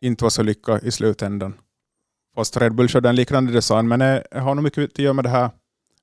inte 0.00 0.24
vara 0.24 0.30
så 0.30 0.42
lyckat 0.42 0.84
i 0.84 0.90
slutändan. 0.90 1.54
Fast 2.34 2.56
Red 2.56 2.74
Bull 2.74 2.88
körde 2.88 3.08
en 3.08 3.16
liknande 3.16 3.52
design, 3.52 3.88
men 3.88 3.98
det 3.98 4.24
har 4.32 4.54
nog 4.54 4.64
mycket 4.64 4.84
att 4.84 4.98
göra 4.98 5.12
med 5.12 5.24
det 5.24 5.28
här 5.28 5.50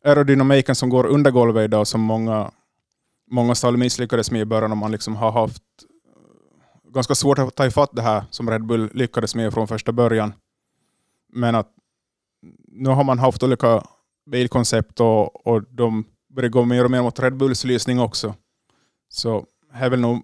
aerodynamiken 0.05 0.75
som 0.75 0.89
går 0.89 1.05
under 1.05 1.31
golvet 1.31 1.63
idag 1.63 1.87
som 1.87 2.01
många, 2.01 2.51
många 3.31 3.55
stall 3.55 3.77
misslyckades 3.77 4.31
med 4.31 4.41
i 4.41 4.45
början. 4.45 4.71
Och 4.71 4.77
man 4.77 4.91
liksom 4.91 5.15
har 5.15 5.31
haft 5.31 5.63
eh, 6.85 6.91
ganska 6.91 7.15
svårt 7.15 7.39
att 7.39 7.55
ta 7.55 7.65
ifatt 7.65 7.89
det 7.93 8.01
här 8.01 8.23
som 8.29 8.49
Red 8.49 8.65
Bull 8.65 8.89
lyckades 8.93 9.35
med 9.35 9.53
från 9.53 9.67
första 9.67 9.91
början. 9.91 10.33
Men 11.33 11.55
att 11.55 11.69
nu 12.67 12.89
har 12.89 13.03
man 13.03 13.19
haft 13.19 13.43
olika 13.43 13.83
bilkoncept 14.31 14.99
och, 14.99 15.47
och 15.47 15.63
de 15.63 16.05
börjar 16.35 16.49
gå 16.49 16.65
mer 16.65 16.85
och 16.85 16.91
mer 16.91 17.01
mot 17.01 17.19
Red 17.19 17.37
Bulls 17.37 17.63
lysning 17.63 17.99
också. 17.99 18.35
Så 19.09 19.45
det 19.73 19.85
är 19.85 19.89
väl 19.89 19.99
nog 19.99 20.21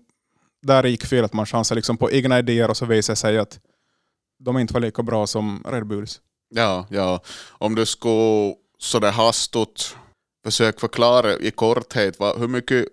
där 0.62 0.84
det 0.84 0.90
gick 0.90 1.06
fel, 1.06 1.26
att 1.26 1.34
man 1.34 1.46
chansar 1.46 1.76
liksom 1.76 1.98
på 1.98 2.12
egna 2.12 2.40
idéer 2.40 2.70
och 2.70 2.78
så 2.78 2.86
visar 2.86 3.12
det 3.12 3.16
sig 3.16 3.38
att 3.38 3.60
de 4.40 4.58
inte 4.58 4.74
var 4.74 4.82
lika 4.82 5.04
bra 5.04 5.28
som 5.28 5.64
Red 5.68 5.88
Bulls. 5.88 6.22
Ja, 6.50 6.86
ja. 6.90 7.22
Om 7.50 7.76
du 7.76 7.86
skulle 7.86 8.56
sådär 8.78 9.12
hastigt 9.12 9.96
försöka 10.44 10.80
förklara 10.80 11.34
i 11.34 11.52
korthet 11.52 12.20
vad, 12.20 12.40
hur 12.40 12.48
mycket 12.48 12.86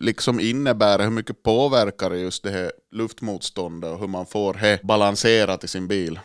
liksom 0.00 0.40
innebär 0.40 0.98
det, 0.98 1.04
hur 1.04 1.10
mycket 1.10 1.42
påverkar 1.42 2.10
det 2.10 2.18
just 2.18 2.42
det 2.42 2.50
här 2.50 2.72
luftmotståndet 2.90 3.92
och 3.92 3.98
hur 3.98 4.06
man 4.06 4.26
får 4.26 4.54
det 4.54 4.82
balanserat 4.82 5.64
i 5.64 5.68
sin 5.68 5.88
bil? 5.88 6.20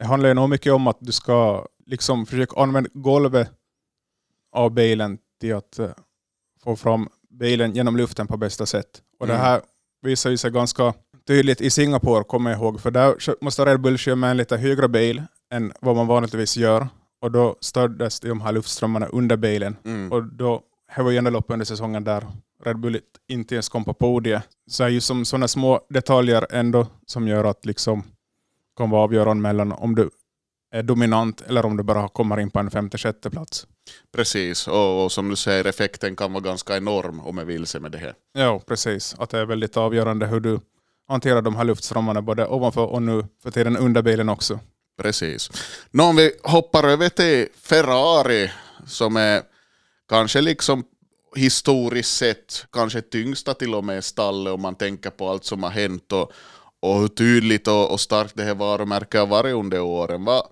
Det 0.00 0.04
handlar 0.06 0.28
ju 0.28 0.34
nog 0.34 0.48
mycket 0.50 0.72
om 0.72 0.86
att 0.86 0.96
du 1.00 1.12
ska 1.12 1.66
liksom 1.86 2.26
försöka 2.26 2.60
använda 2.60 2.90
golvet 2.94 3.50
av 4.52 4.70
bilen 4.70 5.18
till 5.40 5.54
att 5.54 5.78
eh, 5.78 5.90
få 6.64 6.76
fram 6.76 7.08
bilen 7.30 7.74
genom 7.74 7.96
luften 7.96 8.26
på 8.26 8.36
bästa 8.36 8.66
sätt. 8.66 9.02
Och 9.20 9.26
det 9.26 9.32
Mm. 9.34 9.44
här 9.46 9.62
visar 10.02 10.30
ju 10.30 10.36
sig 10.36 10.50
ganska 10.50 10.94
tydligt 11.28 11.60
i 11.60 11.70
Singapore, 11.70 12.24
kommer 12.24 12.50
jag 12.50 12.60
ihåg. 12.60 12.80
För 12.80 12.90
där 12.90 13.44
måste 13.44 13.64
Red 13.64 13.80
Bull 13.80 13.98
köra 13.98 14.16
med 14.16 14.30
en 14.30 14.36
lite 14.36 14.56
högre 14.56 14.88
bil 14.88 15.22
än 15.52 15.72
vad 15.80 15.96
man 15.96 16.06
vanligtvis 16.06 16.56
gör. 16.56 16.88
Och 17.20 17.30
då 17.30 17.56
stördes 17.60 18.20
de 18.20 18.40
här 18.40 18.52
luftströmmarna 18.52 19.06
under 19.06 19.36
bilen. 19.36 19.76
Mm. 19.84 20.12
Och 20.12 20.24
då, 20.24 20.62
det 20.96 21.02
var 21.02 21.10
ju 21.10 21.18
enda 21.18 21.30
loppet 21.30 21.50
under 21.50 21.66
säsongen 21.66 22.04
där 22.04 22.26
Red 22.64 22.78
Bull 22.78 23.00
inte 23.28 23.54
ens 23.54 23.68
kom 23.68 23.84
på 23.84 23.94
podiet. 23.94 24.42
Så 24.70 24.82
det 24.82 24.88
är 24.88 24.90
ju 24.90 25.00
som 25.00 25.24
sådana 25.24 25.48
små 25.48 25.80
detaljer 25.88 26.46
ändå 26.50 26.86
som 27.06 27.28
gör 27.28 27.44
att 27.44 27.66
liksom 27.66 28.02
kan 28.76 28.90
vara 28.90 29.02
avgörande 29.02 29.42
mellan 29.42 29.72
om 29.72 29.94
du 29.94 30.10
är 30.74 30.82
dominant 30.82 31.40
eller 31.40 31.66
om 31.66 31.76
du 31.76 31.82
bara 31.82 32.08
kommer 32.08 32.40
in 32.40 32.50
på 32.50 32.58
en 32.58 32.70
femte, 32.70 32.98
sjätte 32.98 33.30
plats. 33.30 33.66
Precis, 34.16 34.68
och, 34.68 35.04
och 35.04 35.12
som 35.12 35.28
du 35.28 35.36
säger, 35.36 35.64
effekten 35.64 36.16
kan 36.16 36.32
vara 36.32 36.42
ganska 36.42 36.76
enorm 36.76 37.20
om 37.20 37.38
jag 37.38 37.44
vill 37.44 37.66
se 37.66 37.80
med 37.80 37.92
det 37.92 37.98
här. 37.98 38.14
Ja, 38.32 38.60
precis. 38.66 39.16
Att 39.18 39.30
det 39.30 39.38
är 39.38 39.46
väldigt 39.46 39.76
avgörande 39.76 40.26
hur 40.26 40.40
du 40.40 40.60
Hantera 41.08 41.40
de 41.40 41.56
här 41.56 41.64
luftströmmarna 41.64 42.22
både 42.22 42.46
ovanför 42.46 42.86
och 42.86 43.02
nu 43.02 43.24
för 43.42 43.50
tiden 43.50 43.76
under 43.76 44.02
bilen 44.02 44.28
också. 44.28 44.60
Precis. 45.02 45.50
Nå, 45.90 46.04
om 46.04 46.16
vi 46.16 46.32
hoppar 46.42 46.84
över 46.84 47.08
till 47.08 47.48
Ferrari 47.62 48.50
som 48.86 49.16
är 49.16 49.42
kanske 50.08 50.40
liksom 50.40 50.84
historiskt 51.36 52.16
sett 52.16 52.66
kanske 52.72 53.00
tyngsta 53.00 53.54
till 53.54 53.74
och 53.74 53.84
med 53.84 54.04
stallet 54.04 54.52
om 54.52 54.62
man 54.62 54.74
tänker 54.74 55.10
på 55.10 55.28
allt 55.28 55.44
som 55.44 55.62
har 55.62 55.70
hänt 55.70 56.12
och, 56.12 56.32
och 56.80 57.00
hur 57.00 57.08
tydligt 57.08 57.68
och, 57.68 57.92
och 57.92 58.00
starkt 58.00 58.36
det 58.36 58.44
här 58.44 58.54
varumärket 58.54 59.20
har 59.20 59.26
varit 59.26 59.54
under 59.54 59.80
åren. 59.80 60.24
Va, 60.24 60.42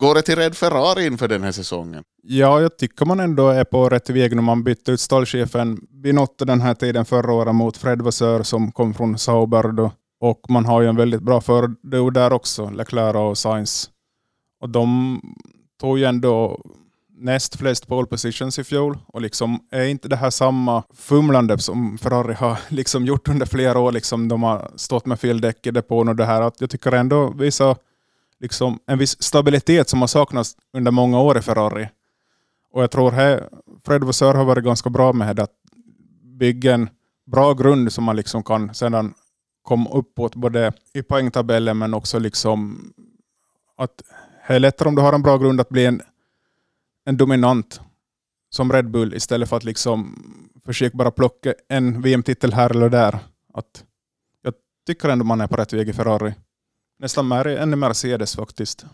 går 0.00 0.14
det 0.14 0.22
till 0.22 0.36
Red 0.36 0.56
Ferrari 0.56 1.06
inför 1.06 1.28
den 1.28 1.42
här 1.42 1.52
säsongen? 1.52 2.04
Ja, 2.22 2.60
jag 2.60 2.78
tycker 2.78 3.06
man 3.06 3.20
ändå 3.20 3.48
är 3.48 3.64
på 3.64 3.88
rätt 3.88 4.10
väg 4.10 4.36
när 4.36 4.42
man 4.42 4.64
bytte 4.64 4.92
ut 4.92 5.00
stallchefen 5.00 5.80
Binotto 5.90 6.44
den 6.44 6.60
här 6.60 6.74
tiden 6.74 7.04
förra 7.04 7.32
året 7.32 7.54
mot 7.54 7.76
Fred 7.76 8.02
Vasseur 8.02 8.42
som 8.42 8.72
kom 8.72 8.94
från 8.94 9.18
Sauber. 9.18 9.72
Då. 9.72 9.92
Och 10.20 10.40
man 10.48 10.64
har 10.64 10.82
ju 10.82 10.88
en 10.88 10.96
väldigt 10.96 11.22
bra 11.22 11.40
fördel 11.40 12.12
där 12.12 12.32
också, 12.32 12.70
Leclerc 12.70 13.16
och 13.16 13.38
Sainz. 13.38 13.90
Och 14.60 14.68
de 14.68 15.20
tog 15.80 15.98
ju 15.98 16.04
ändå 16.04 16.60
näst 17.18 17.56
flest 17.56 17.88
pole 17.88 18.06
positions 18.06 18.58
i 18.58 18.64
fjol. 18.64 18.98
Och 19.06 19.20
liksom 19.20 19.58
är 19.70 19.84
inte 19.84 20.08
det 20.08 20.16
här 20.16 20.30
samma 20.30 20.82
fumlande 20.94 21.58
som 21.58 21.98
Ferrari 21.98 22.34
har 22.34 22.58
liksom 22.68 23.06
gjort 23.06 23.28
under 23.28 23.46
flera 23.46 23.78
år. 23.78 23.92
Liksom 23.92 24.28
de 24.28 24.42
har 24.42 24.70
stått 24.76 25.06
med 25.06 25.20
fel 25.20 25.40
däck 25.40 25.66
i 25.66 25.70
depån 25.70 26.08
och 26.08 26.16
det 26.16 26.24
här. 26.24 26.42
Att 26.42 26.60
jag 26.60 26.70
tycker 26.70 26.92
ändå 26.92 27.32
vissa 27.36 27.76
liksom 28.40 28.78
en 28.86 28.98
viss 28.98 29.22
stabilitet 29.22 29.88
som 29.88 30.00
har 30.00 30.08
saknats 30.08 30.56
under 30.72 30.90
många 30.90 31.20
år 31.20 31.38
i 31.38 31.42
Ferrari. 31.42 31.88
Och 32.70 32.82
jag 32.82 32.90
tror 32.90 33.10
här 33.10 33.48
Fred 33.84 34.04
Vassör 34.04 34.34
har 34.34 34.44
varit 34.44 34.64
ganska 34.64 34.90
bra 34.90 35.12
med 35.12 35.40
att 35.40 35.52
bygga 36.22 36.74
en 36.74 36.88
bra 37.26 37.54
grund 37.54 37.92
som 37.92 38.04
man 38.04 38.16
liksom 38.16 38.42
kan 38.42 38.74
sedan 38.74 39.14
komma 39.62 39.90
uppåt 39.90 40.34
både 40.34 40.72
i 40.94 41.02
poängtabellen 41.02 41.78
men 41.78 41.94
också 41.94 42.18
liksom 42.18 42.90
att 43.76 44.02
det 44.48 44.54
är 44.54 44.58
lättare 44.60 44.88
om 44.88 44.94
du 44.94 45.02
har 45.02 45.12
en 45.12 45.22
bra 45.22 45.38
grund 45.38 45.60
att 45.60 45.68
bli 45.68 45.86
en, 45.86 46.02
en 47.04 47.16
dominant 47.16 47.80
som 48.50 48.72
Red 48.72 48.90
Bull 48.90 49.14
istället 49.14 49.48
för 49.48 49.56
att 49.56 49.64
liksom 49.64 50.16
försöka 50.64 50.96
bara 50.96 51.10
plocka 51.10 51.54
en 51.68 52.02
VM-titel 52.02 52.52
här 52.52 52.70
eller 52.70 52.88
där. 52.88 53.18
Att 53.54 53.84
jag 54.42 54.54
tycker 54.86 55.08
ändå 55.08 55.24
man 55.24 55.40
är 55.40 55.46
på 55.46 55.56
rätt 55.56 55.72
väg 55.72 55.88
i 55.88 55.92
Ferrari. 55.92 56.34
Nästan 56.98 57.28
mer 57.28 57.46
än 57.46 57.78
Mercedes 57.78 58.36
faktiskt. 58.36 58.84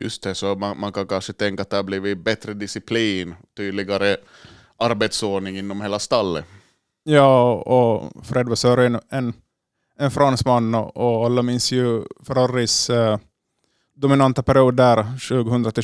Just 0.00 0.22
det, 0.22 0.34
så 0.34 0.54
man, 0.54 0.80
man 0.80 0.92
kan 0.92 1.06
kanske 1.06 1.32
tänka 1.32 1.62
att 1.62 1.70
det 1.70 1.76
har 1.76 1.82
blivit 1.82 2.18
bättre 2.18 2.54
disciplin, 2.54 3.34
tydligare 3.56 4.16
arbetsordning 4.76 5.58
inom 5.58 5.80
hela 5.80 5.98
stallet. 5.98 6.44
Ja, 7.02 7.52
och 7.52 8.26
Fred 8.26 8.48
var 8.48 8.78
en, 8.78 9.00
en, 9.08 9.32
en 9.98 10.10
fransman 10.10 10.74
och, 10.74 11.26
alla 11.26 11.42
minns 11.42 11.72
ju 11.72 12.02
Ferraris 12.26 12.90
eh, 12.90 13.18
dominanta 13.94 14.42
period 14.42 14.76
där, 14.76 15.04
2000 15.28 15.72
till 15.72 15.82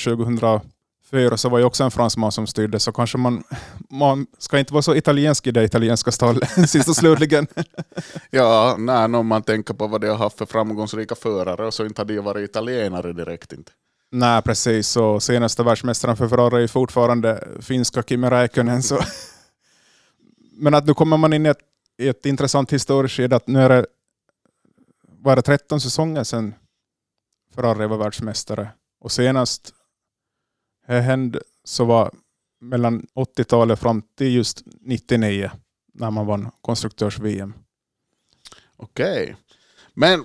2004, 1.15 1.37
så 1.37 1.49
var 1.49 1.59
ju 1.59 1.65
också 1.65 1.85
en 1.85 1.91
fransman 1.91 2.33
som 2.33 2.47
styrde, 2.47 2.81
så 2.81 2.93
kanske 2.93 3.19
man, 3.19 3.45
man 3.91 4.27
ska 4.39 4.59
inte 4.59 4.73
vara 4.73 4.83
så 4.83 4.95
italiensk 4.95 5.47
i 5.47 5.51
det 5.51 5.65
italienska 5.65 6.13
stallet, 6.13 6.51
sist 6.71 6.89
och 6.89 6.97
slutligen. 6.97 7.47
ja, 8.31 8.77
nej, 8.79 9.05
om 9.05 9.27
man 9.27 9.43
tänker 9.43 9.75
på 9.75 9.87
vad 9.87 10.01
de 10.01 10.09
har 10.09 10.17
haft 10.17 10.39
för 10.39 10.47
framgångsrika 10.47 11.15
förare, 11.15 11.73
så 11.73 11.85
inte 11.85 12.01
hade 12.01 12.15
de 12.15 12.21
varit 12.21 12.51
italienare 12.51 13.13
direkt 13.13 13.53
inte. 13.53 13.73
Nej, 14.11 14.43
precis. 14.43 14.97
Och 14.97 15.23
senaste 15.23 15.63
världsmästaren 15.63 16.17
för 16.17 16.29
Ferrari 16.29 16.63
är 16.63 16.69
fortfarande 16.69 17.49
finska 17.61 18.03
Kimi 18.03 18.31
Räikkönen. 18.31 18.83
Så. 18.83 18.99
Men 20.57 20.75
att 20.75 20.87
nu 20.87 20.95
kommer 20.95 21.17
man 21.17 21.33
in 21.33 21.47
i 21.47 21.49
ett, 21.49 21.59
i 21.99 22.09
ett 22.09 22.27
intressant 22.27 22.73
historiskt 22.73 23.17
skede, 23.17 23.37
att 23.37 23.47
nu 23.47 23.61
är 23.61 23.69
det, 23.69 23.87
var 25.23 25.37
det 25.37 25.43
13 25.43 25.81
säsonger 25.81 26.25
sedan 26.25 26.55
Ferrari 27.55 27.87
var 27.87 27.97
världsmästare. 27.97 28.69
Och 29.01 29.13
senast 29.13 29.75
hände 30.87 31.41
så 31.65 31.85
var 31.85 32.11
mellan 32.61 33.07
80-talet 33.15 33.79
fram 33.79 34.03
till 34.19 34.35
just 34.35 34.63
99 34.81 35.51
när 35.95 36.11
man 36.11 36.27
vann 36.27 36.51
konstruktörs-VM. 36.61 37.55
Okej. 38.77 39.23
Okay. 39.23 39.35
Men 39.95 40.25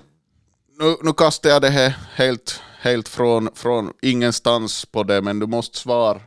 nu, 0.78 0.96
nu 1.02 1.12
kastar 1.12 1.50
jag 1.50 1.62
det 1.62 1.70
här 1.70 1.96
helt, 2.14 2.60
helt 2.80 3.08
från, 3.08 3.48
från 3.54 3.92
ingenstans 4.02 4.84
på 4.86 5.02
det, 5.02 5.22
men 5.22 5.38
du 5.38 5.46
måste 5.46 5.78
svara. 5.78 6.20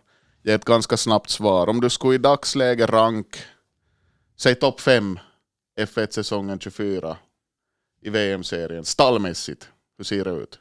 Ge 0.44 0.52
ett 0.52 0.66
ganska 0.66 0.98
snabbt 0.98 1.30
svar. 1.30 1.70
Om 1.70 1.82
du 1.82 1.90
skulle 1.90 2.16
i 2.16 2.18
dagsläge 2.18 2.86
rank, 2.86 3.38
säg 4.38 4.56
topp 4.56 4.82
5 4.82 5.20
F1-säsongen 5.80 6.60
24 6.60 7.18
i 8.02 8.10
VM-serien, 8.10 8.86
stallmässigt, 8.86 9.70
hur 9.98 10.04
ser 10.06 10.24
det 10.24 10.32
ut? 10.32 10.60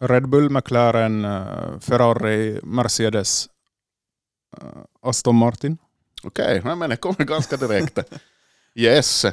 Red 0.00 0.28
Bull, 0.28 0.50
McLaren, 0.50 1.24
eh, 1.24 1.78
Ferrari, 1.80 2.60
Mercedes, 2.62 3.48
eh, 4.60 4.68
Aston 5.02 5.36
Martin. 5.36 5.78
Okej, 6.22 6.60
okay, 6.60 6.74
men 6.74 6.90
det 6.90 6.96
kommer 6.96 7.24
ganska 7.24 7.56
direkt. 7.56 7.98
yes. 8.74 9.26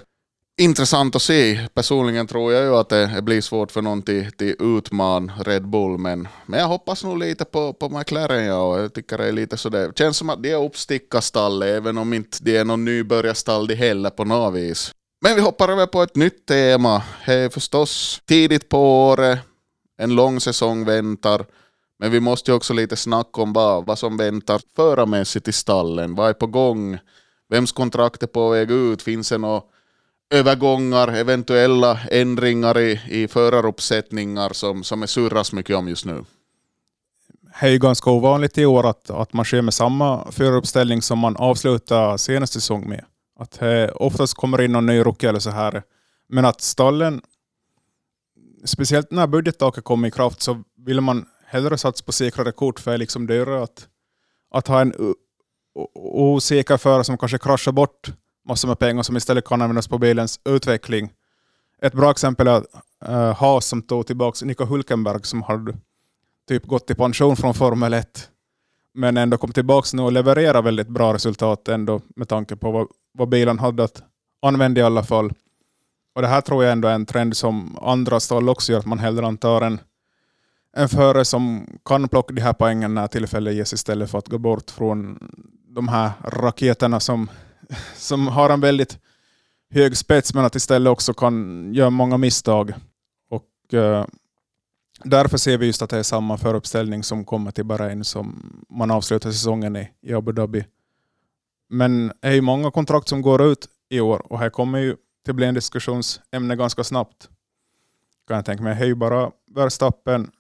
Intressant 0.58 1.15
att 1.15 1.21
se. 1.21 1.67
Personligen 1.73 2.28
tror 2.28 2.54
jag 2.54 2.63
ju 2.63 2.76
att 2.76 2.89
det 2.89 3.21
blir 3.21 3.41
svårt 3.41 3.71
för 3.71 3.82
någon 3.82 4.02
till, 4.02 4.32
till 4.32 4.56
utman 4.60 5.32
Red 5.39 5.67
Bull, 5.67 5.97
men, 5.97 6.28
men 6.45 6.60
jag 6.60 6.67
hoppas 6.67 7.04
nog 7.04 7.17
lite 7.17 7.45
på, 7.45 7.73
på 7.73 7.89
McLaren. 7.89 8.45
Ja, 8.45 8.62
och 8.62 8.80
jag 8.80 8.93
tycker 8.93 9.17
det 9.17 9.28
är 9.28 9.32
lite 9.32 9.58
så 9.58 9.69
det 9.69 9.97
känns 9.97 10.17
som 10.17 10.30
att 10.30 10.43
de 10.43 10.52
är 10.52 10.63
uppstickarstall, 10.65 11.62
även 11.62 11.97
om 11.97 12.13
inte 12.13 12.38
det 12.41 12.58
är 12.58 12.65
någon 12.65 12.86
nybörjarstall 12.86 13.67
de 13.67 13.76
heller 13.76 14.10
på 14.10 14.26
något 14.26 14.54
vis. 14.54 14.91
Men 15.21 15.36
vi 15.36 15.41
hoppar 15.41 15.69
över 15.69 15.86
på 15.86 16.04
ett 16.04 16.15
nytt 16.15 16.45
tema. 16.45 17.04
Det 17.26 17.34
är 17.34 17.49
förstås 17.49 18.21
tidigt 18.26 18.69
på 18.69 19.08
året, 19.10 19.39
en 19.98 20.16
lång 20.16 20.40
säsong 20.40 20.86
väntar. 20.86 21.46
Men 22.00 22.12
vi 22.12 22.20
måste 22.20 22.52
ju 22.52 22.56
också 22.56 22.74
lite 22.74 22.96
snacka 22.96 23.42
om 23.42 23.54
vad, 23.54 23.86
vad 23.86 24.00
som 24.00 24.18
väntar 24.18 24.62
förarmässigt 24.76 25.48
i 25.48 25.52
stallen. 25.52 26.16
Vad 26.16 26.30
är 26.30 26.34
på 26.34 26.48
gång? 26.48 26.98
Vems 27.50 27.72
kontrakt 27.72 28.24
är 28.24 28.28
på 28.28 28.50
väg 28.50 28.72
ut? 28.72 29.02
Finns 29.02 29.30
det 29.30 29.38
några 29.38 29.62
övergångar, 30.30 31.08
eventuella 31.08 32.00
ändringar 32.12 32.80
i, 32.80 33.02
i 33.10 33.28
föraruppsättningar 33.28 34.54
som, 34.54 34.84
som 34.84 35.04
är 35.04 35.08
surras 35.08 35.54
mycket 35.54 35.76
om 35.76 35.88
just 35.88 36.06
nu? 36.06 36.26
Det 37.60 37.68
är 37.68 37.72
ju 37.72 37.80
ganska 37.80 38.10
ovanligt 38.10 38.58
i 38.58 38.66
år 38.66 38.90
att, 38.90 39.10
att 39.10 39.34
man 39.34 39.46
kör 39.46 39.62
med 39.62 39.74
samma 39.74 40.32
föraruppställning 40.32 41.02
som 41.02 41.20
man 41.20 41.38
avslutar 41.38 42.18
senaste 42.18 42.62
säsong 42.62 42.90
med. 42.90 43.06
Att 43.40 43.62
eh, 43.62 43.90
oftast 43.96 44.34
kommer 44.34 44.62
in 44.62 44.72
någon 44.72 44.86
ny 44.86 45.00
rookie 45.00 45.30
eller 45.30 45.40
så 45.40 45.50
här. 45.50 45.84
Men 46.30 46.46
att 46.46 46.62
stallen 46.62 47.22
speciellt 48.65 49.12
när 49.12 49.28
budgettaket 49.28 49.84
kommer 49.84 50.08
i 50.08 50.12
kraft 50.12 50.41
så 50.41 50.63
vill 50.78 51.02
man 51.02 51.26
hellre 51.45 51.78
satsa 51.78 52.06
på 52.06 52.12
säkrare 52.12 52.52
kort 52.52 52.80
för 52.80 52.91
det 52.91 52.95
är 52.95 52.97
liksom 52.97 53.28
dyrare 53.28 53.63
att, 53.63 53.88
att 54.52 54.67
ha 54.67 54.82
en 54.82 54.93
osäker 55.95 56.78
förare 56.78 57.04
som 57.04 57.17
kanske 57.17 57.38
kraschar 57.38 57.71
bort 57.71 58.13
massor 58.47 58.67
med 58.67 58.80
pengar 58.80 59.04
som 59.04 59.17
istället 59.17 59.45
kan 59.45 59.62
användas 59.62 59.88
på 59.88 59.97
bilens 59.97 60.39
utveckling. 60.45 61.12
Ett 61.82 61.93
bra 61.93 62.12
exempel 62.12 62.47
är 62.47 62.63
uh, 63.10 63.34
Haas 63.34 63.65
som 63.65 63.82
tog 63.82 64.08
tillbaka 64.08 64.45
Nico 64.45 64.65
Hulkenberg 64.65 65.23
som 65.23 65.41
hade 65.41 65.78
typ 66.47 66.65
gått 66.65 66.89
i 66.89 66.95
pension 66.95 67.36
från 67.36 67.54
Formel 67.54 67.93
1 67.93 68.30
men 68.93 69.17
ändå 69.17 69.38
kom 69.38 69.52
tillbaka 69.52 69.88
nu 69.93 70.02
och 70.02 70.12
levererade 70.12 70.62
väldigt 70.62 70.88
bra 70.88 71.13
resultat 71.13 71.67
ändå 71.67 72.02
med 72.15 72.30
tanke 72.30 72.56
på 72.56 72.71
vad, 72.71 72.88
vad 73.12 73.30
bilen 73.30 73.60
hade 73.60 73.84
att 73.84 74.04
använda 74.41 74.82
i 74.82 74.84
alla 74.84 75.04
fall. 75.04 75.34
Och 76.15 76.21
det 76.21 76.28
här 76.28 76.41
tror 76.41 76.63
jag 76.63 76.71
ändå 76.71 76.88
är 76.88 76.93
en 76.93 77.06
trend 77.06 77.38
som 77.38 77.78
andra 77.82 78.19
stall 78.19 78.49
också 78.49 78.71
gör, 78.71 78.80
att 78.80 78.86
man 78.86 78.99
hellre 78.99 79.28
antar 79.28 79.62
en, 79.62 79.80
en 80.78 80.89
förare 80.89 81.26
som 81.26 81.67
kan 81.86 82.10
plocka 82.10 82.34
de 82.34 82.41
här 82.41 82.54
poängen 82.54 82.93
när 82.93 83.08
tillfälle 83.08 83.54
ges 83.54 83.73
istället 83.73 84.12
för 84.12 84.17
att 84.17 84.28
gå 84.28 84.38
bort 84.38 84.71
från 84.71 85.19
de 85.67 85.88
här 85.88 86.12
raketerna 86.23 86.99
som, 86.99 87.30
som 87.95 88.28
har 88.28 88.49
en 88.49 88.62
väldigt 88.62 88.97
hög 89.69 89.97
spets 89.97 90.34
men 90.34 90.45
att 90.45 90.56
istället 90.56 90.91
också 90.91 91.13
kan 91.13 91.67
göra 91.73 91.89
många 91.89 92.17
misstag. 92.17 92.73
Och 93.30 93.73
eh, 93.73 94.06
Därför 95.04 95.38
ser 95.38 95.58
vi 95.58 95.65
just 95.65 95.82
att 95.82 95.89
det 95.89 95.97
är 95.97 96.04
samma 96.04 96.38
föruppställning 96.38 97.04
som 97.04 97.26
kommer 97.26 97.52
till 97.52 97.65
Bahrain 97.65 98.04
som 98.04 98.56
man 98.69 98.91
avslutar 98.91 99.32
säsongen 99.32 99.76
i, 99.76 99.89
i 100.02 100.13
Abu 100.13 100.32
Dhabi. 100.32 100.65
Men 101.69 102.08
det 102.08 102.28
är 102.28 102.32
ju 102.32 102.41
många 102.41 102.71
kontrakt 102.71 103.08
som 103.08 103.21
går 103.21 103.41
ut 103.41 103.67
i 103.89 103.99
år 103.99 104.32
och 104.32 104.39
här 104.39 104.49
kommer 104.49 104.80
ju 104.80 104.95
det 105.26 105.34
blir 105.34 105.48
en 105.48 105.54
diskussionsämne 105.54 106.56
ganska 106.56 106.84
snabbt. 106.84 107.30
Kan 108.28 108.36
jag 108.36 108.46
tänka 108.46 108.64
mig. 108.64 108.88
Ju 108.88 108.96
bara 108.96 109.32
Verstappen, 109.56 110.32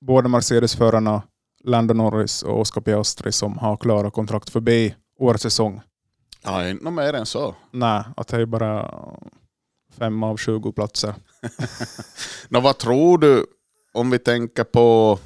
båda 0.00 0.28
Mercedes-förarna, 0.28 1.22
Lando 1.64 1.94
Norris 1.94 2.42
och 2.42 2.60
Oscar 2.60 2.80
Piastri 2.80 3.32
som 3.32 3.58
har 3.58 3.76
klara 3.76 4.10
kontrakt 4.10 4.50
förbi 4.50 4.94
årets 5.18 5.42
säsong. 5.42 5.80
Ja, 6.42 6.68
inte 6.68 6.90
mer 6.90 7.12
än 7.12 7.26
så. 7.26 7.54
Nej, 7.70 8.04
att 8.16 8.28
det 8.28 8.36
är 8.36 8.46
bara 8.46 9.00
fem 9.98 10.22
av 10.22 10.36
20 10.36 10.72
platser. 10.72 11.14
Nå, 12.48 12.60
vad 12.60 12.78
tror 12.78 13.18
du 13.18 13.46
om 13.92 14.10
vi 14.10 14.18
tänker 14.18 14.64
på 14.64 15.18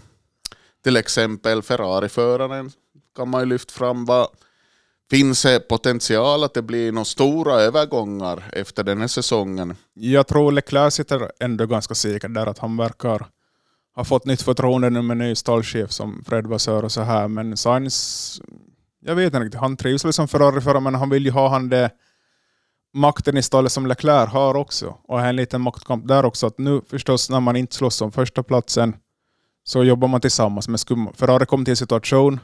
till 0.85 0.97
exempel 0.97 1.63
Ferrari-föraren 1.63 2.71
kan 3.17 3.29
man 3.29 3.41
ju 3.41 3.47
lyfta 3.47 3.73
fram. 3.73 4.05
Vad, 4.05 4.29
Finns 5.11 5.43
det 5.43 5.69
potential 5.69 6.45
att 6.45 6.55
det 6.55 6.63
blir 6.63 6.93
några 6.93 7.05
stora 7.05 7.55
övergångar 7.55 8.45
efter 8.53 8.85
den 8.85 9.01
här 9.01 9.09
säsongen? 9.09 9.77
Jag 9.95 10.27
tror 10.27 10.53
Leclerc 10.53 10.95
sitter 10.95 11.33
ändå 11.41 11.67
ganska 11.67 11.95
säkert 11.95 12.35
där 12.35 12.47
att 12.47 12.59
han 12.59 12.77
verkar 12.77 13.27
ha 13.95 14.05
fått 14.05 14.25
nytt 14.25 14.43
förtroende 14.43 14.91
nu 14.91 15.03
med 15.03 15.17
ny 15.17 15.35
stallchef 15.35 15.91
som 15.91 16.25
Fred 16.27 16.47
Vassör 16.47 16.85
och 16.85 16.93
så 16.93 17.01
här. 17.01 17.29
Men 17.29 17.57
Sainz 17.57 18.41
jag 19.01 19.15
vet 19.15 19.27
inte 19.27 19.41
riktigt, 19.41 19.61
han 19.61 19.77
trivs 19.77 20.05
väl 20.05 20.13
som 20.13 20.29
Ferrari-förare 20.29 20.81
men 20.81 20.95
han 20.95 21.11
vill 21.11 21.25
ju 21.25 21.31
ha 21.31 21.49
han 21.49 21.69
det 21.69 21.91
makten 22.95 23.37
i 23.37 23.43
stallet 23.43 23.73
som 23.73 23.87
Leclerc 23.87 24.31
har 24.31 24.55
också. 24.55 24.97
Och 25.05 25.21
en 25.21 25.37
liten 25.37 25.61
maktkamp 25.61 26.09
där 26.09 26.25
också. 26.25 26.47
Att 26.47 26.59
nu 26.59 26.81
förstås 26.91 27.31
när 27.31 27.41
man 27.41 27.57
inte 27.57 27.75
slåss 27.75 28.01
om 28.01 28.13
första 28.13 28.43
platsen 28.43 28.97
så 29.65 29.85
jobbar 29.85 30.09
man 30.09 30.21
tillsammans. 30.21 30.69
Men 30.69 30.79
Ferrari 31.15 31.47
kom 31.47 31.65
till 31.65 31.73
en 31.73 31.77
situation 31.77 32.41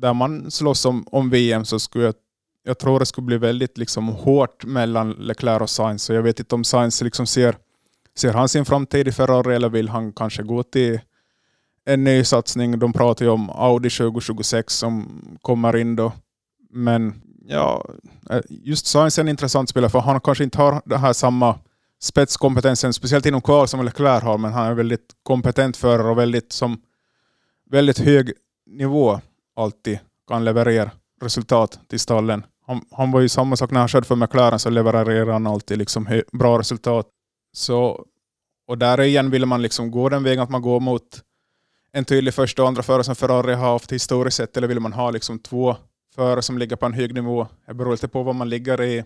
där 0.00 0.14
man 0.14 0.50
slåss 0.50 0.84
om, 0.84 1.04
om 1.10 1.30
VM 1.30 1.64
så 1.64 1.78
skulle 1.78 2.04
jag, 2.04 2.14
jag 2.64 2.78
tror 2.78 2.98
det 2.98 3.06
skulle 3.06 3.26
bli 3.26 3.38
väldigt 3.38 3.78
liksom 3.78 4.08
hårt 4.08 4.64
mellan 4.64 5.10
Leclerc 5.10 5.62
och 5.62 5.70
Sainz. 5.70 6.02
Så 6.02 6.12
jag 6.12 6.22
vet 6.22 6.40
inte 6.40 6.54
om 6.54 6.64
Sainz 6.64 7.02
liksom 7.02 7.26
ser, 7.26 7.56
ser 8.16 8.32
han 8.32 8.48
sin 8.48 8.64
framtid 8.64 9.08
i 9.08 9.12
Ferrari 9.12 9.54
eller 9.54 9.68
vill 9.68 9.88
han 9.88 10.12
kanske 10.12 10.42
gå 10.42 10.62
till 10.62 11.00
en 11.84 12.04
ny 12.04 12.24
satsning. 12.24 12.78
De 12.78 12.92
pratar 12.92 13.24
ju 13.24 13.30
om 13.30 13.50
Audi 13.50 13.90
2026 13.90 14.74
som 14.74 15.20
kommer 15.42 15.76
in 15.76 15.96
då. 15.96 16.12
Men 16.70 17.22
ja, 17.46 17.88
just 18.48 18.86
Sainz 18.86 19.18
är 19.18 19.22
en 19.22 19.28
intressant 19.28 19.68
spelare 19.68 19.90
för 19.90 19.98
han 19.98 20.20
kanske 20.20 20.44
inte 20.44 20.58
har 20.58 20.82
den 20.84 21.00
här 21.00 21.12
samma 21.12 21.58
spetskompetensen, 22.02 22.92
speciellt 22.92 23.26
inom 23.26 23.40
kval 23.40 23.68
som 23.68 23.84
Leclerc 23.84 24.22
har, 24.22 24.38
men 24.38 24.52
han 24.52 24.66
är 24.66 24.74
väldigt 24.74 25.14
kompetent 25.22 25.76
förare 25.76 26.10
och 26.10 26.18
väldigt, 26.18 26.52
som, 26.52 26.80
väldigt 27.70 27.98
hög 27.98 28.32
nivå 28.66 29.20
alltid 29.56 29.98
kan 30.28 30.44
leverera 30.44 30.90
resultat 31.20 31.80
till 31.88 32.00
stallen. 32.00 32.44
Han, 32.66 32.80
han 32.90 33.10
var 33.10 33.20
ju 33.20 33.28
samma 33.28 33.56
sak 33.56 33.70
när 33.70 33.80
han 33.80 33.88
körde 33.88 34.06
för 34.06 34.16
McLaren 34.16 34.58
så 34.58 34.70
levererade 34.70 35.32
han 35.32 35.46
alltid 35.46 35.78
liksom 35.78 36.22
bra 36.32 36.58
resultat. 36.58 37.08
Så, 37.52 38.04
och 38.66 38.78
där 38.78 39.00
igen 39.00 39.30
vill 39.30 39.46
man 39.46 39.62
liksom 39.62 39.90
gå 39.90 40.08
den 40.08 40.22
vägen 40.22 40.42
att 40.42 40.50
man 40.50 40.62
går 40.62 40.80
mot 40.80 41.22
en 41.92 42.04
tydlig 42.04 42.34
första 42.34 42.62
och 42.62 42.68
andra 42.68 42.82
förare 42.82 43.04
som 43.04 43.16
Ferrari 43.16 43.54
har 43.54 43.72
haft 43.72 43.92
historiskt 43.92 44.36
sett, 44.36 44.56
eller 44.56 44.68
vill 44.68 44.80
man 44.80 44.92
ha 44.92 45.10
liksom 45.10 45.38
två 45.38 45.76
förare 46.14 46.42
som 46.42 46.58
ligger 46.58 46.76
på 46.76 46.86
en 46.86 46.92
hög 46.92 47.14
nivå? 47.14 47.46
Det 47.66 47.74
beror 47.74 47.90
lite 47.90 48.08
på 48.08 48.22
vad 48.22 48.34
man 48.34 48.48
ligger 48.48 48.82
i 48.82 48.98
eh, 48.98 49.04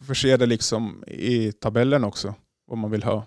för 0.00 0.14
skede 0.14 0.46
liksom 0.46 1.04
i 1.06 1.52
tabellen 1.52 2.04
också, 2.04 2.34
vad 2.66 2.78
man 2.78 2.90
vill 2.90 3.02
ha. 3.02 3.24